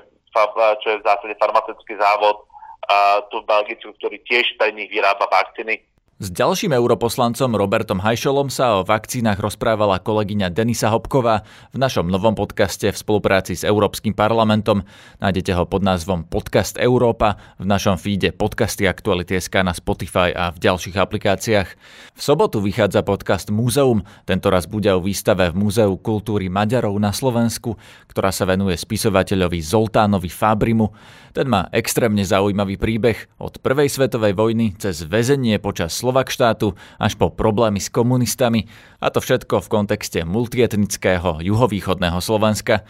čo 0.82 0.88
je 0.98 0.98
v 0.98 1.06
zásade 1.06 1.38
farmaceutický 1.38 1.94
závod 1.94 2.42
a, 2.90 3.22
tu 3.30 3.38
v 3.46 3.50
Belgicku, 3.54 3.94
ktorý 4.02 4.18
tiež 4.26 4.58
pre 4.58 4.74
nich 4.74 4.90
vyrába 4.90 5.30
vakcíny. 5.30 5.78
S 6.22 6.30
ďalším 6.30 6.78
europoslancom 6.78 7.58
Robertom 7.58 7.98
Hajšolom 7.98 8.54
sa 8.54 8.78
o 8.78 8.86
vakcínach 8.86 9.42
rozprávala 9.42 9.98
kolegyňa 9.98 10.54
Denisa 10.54 10.94
Hopková 10.94 11.42
v 11.74 11.82
našom 11.82 12.06
novom 12.06 12.38
podcaste 12.38 12.94
v 12.94 12.94
spolupráci 12.94 13.58
s 13.58 13.66
Európskym 13.66 14.14
parlamentom. 14.14 14.86
Nájdete 15.18 15.58
ho 15.58 15.66
pod 15.66 15.82
názvom 15.82 16.30
Podcast 16.30 16.78
Európa 16.78 17.42
v 17.58 17.66
našom 17.66 17.98
feede 17.98 18.30
podcasty 18.38 18.86
Aktuality.sk 18.86 19.66
na 19.66 19.74
Spotify 19.74 20.30
a 20.30 20.54
v 20.54 20.62
ďalších 20.62 20.94
aplikáciách. 20.94 21.70
V 22.14 22.22
sobotu 22.22 22.62
vychádza 22.62 23.02
podcast 23.02 23.50
Múzeum, 23.50 24.06
tentoraz 24.30 24.70
bude 24.70 24.94
o 24.94 25.02
výstave 25.02 25.50
v 25.50 25.58
Múzeu 25.58 25.98
kultúry 25.98 26.54
Maďarov 26.54 27.02
na 27.02 27.18
Slovensku, 27.18 27.82
ktorá 28.14 28.30
sa 28.30 28.46
venuje 28.46 28.78
spisovateľovi 28.78 29.58
Zoltánovi 29.58 30.30
Fábrimu. 30.30 30.94
Ten 31.34 31.50
má 31.50 31.66
extrémne 31.74 32.22
zaujímavý 32.22 32.78
príbeh 32.78 33.42
od 33.42 33.58
prvej 33.58 33.90
svetovej 33.90 34.38
vojny 34.38 34.78
cez 34.78 35.02
väzenie 35.02 35.58
počas 35.58 35.98
Slovak 36.12 36.28
štátu 36.28 36.76
až 37.00 37.16
po 37.16 37.32
problémy 37.32 37.80
s 37.80 37.88
komunistami 37.88 38.68
a 39.00 39.08
to 39.08 39.24
všetko 39.24 39.64
v 39.64 39.72
kontexte 39.72 40.20
multietnického 40.28 41.40
juhovýchodného 41.40 42.20
Slovenska. 42.20 42.84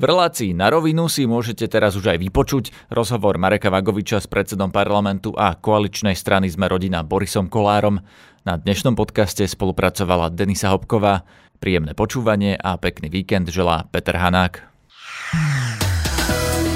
V 0.00 0.08
relácii 0.08 0.56
na 0.56 0.72
rovinu 0.72 1.04
si 1.12 1.28
môžete 1.28 1.68
teraz 1.68 2.00
už 2.00 2.16
aj 2.16 2.18
vypočuť 2.24 2.72
rozhovor 2.88 3.36
Mareka 3.36 3.68
Vagoviča 3.68 4.24
s 4.24 4.26
predsedom 4.32 4.72
parlamentu 4.72 5.36
a 5.36 5.52
koaličnej 5.52 6.16
strany 6.16 6.48
Sme 6.48 6.64
rodina 6.64 7.04
Borisom 7.04 7.52
Kolárom. 7.52 8.00
Na 8.48 8.56
dnešnom 8.56 8.96
podcaste 8.96 9.44
spolupracovala 9.44 10.32
Denisa 10.32 10.72
Hopková. 10.72 11.28
Príjemné 11.60 11.92
počúvanie 11.92 12.56
a 12.56 12.80
pekný 12.80 13.12
víkend 13.12 13.52
želá 13.52 13.84
Peter 13.92 14.16
Hanák. 14.16 14.64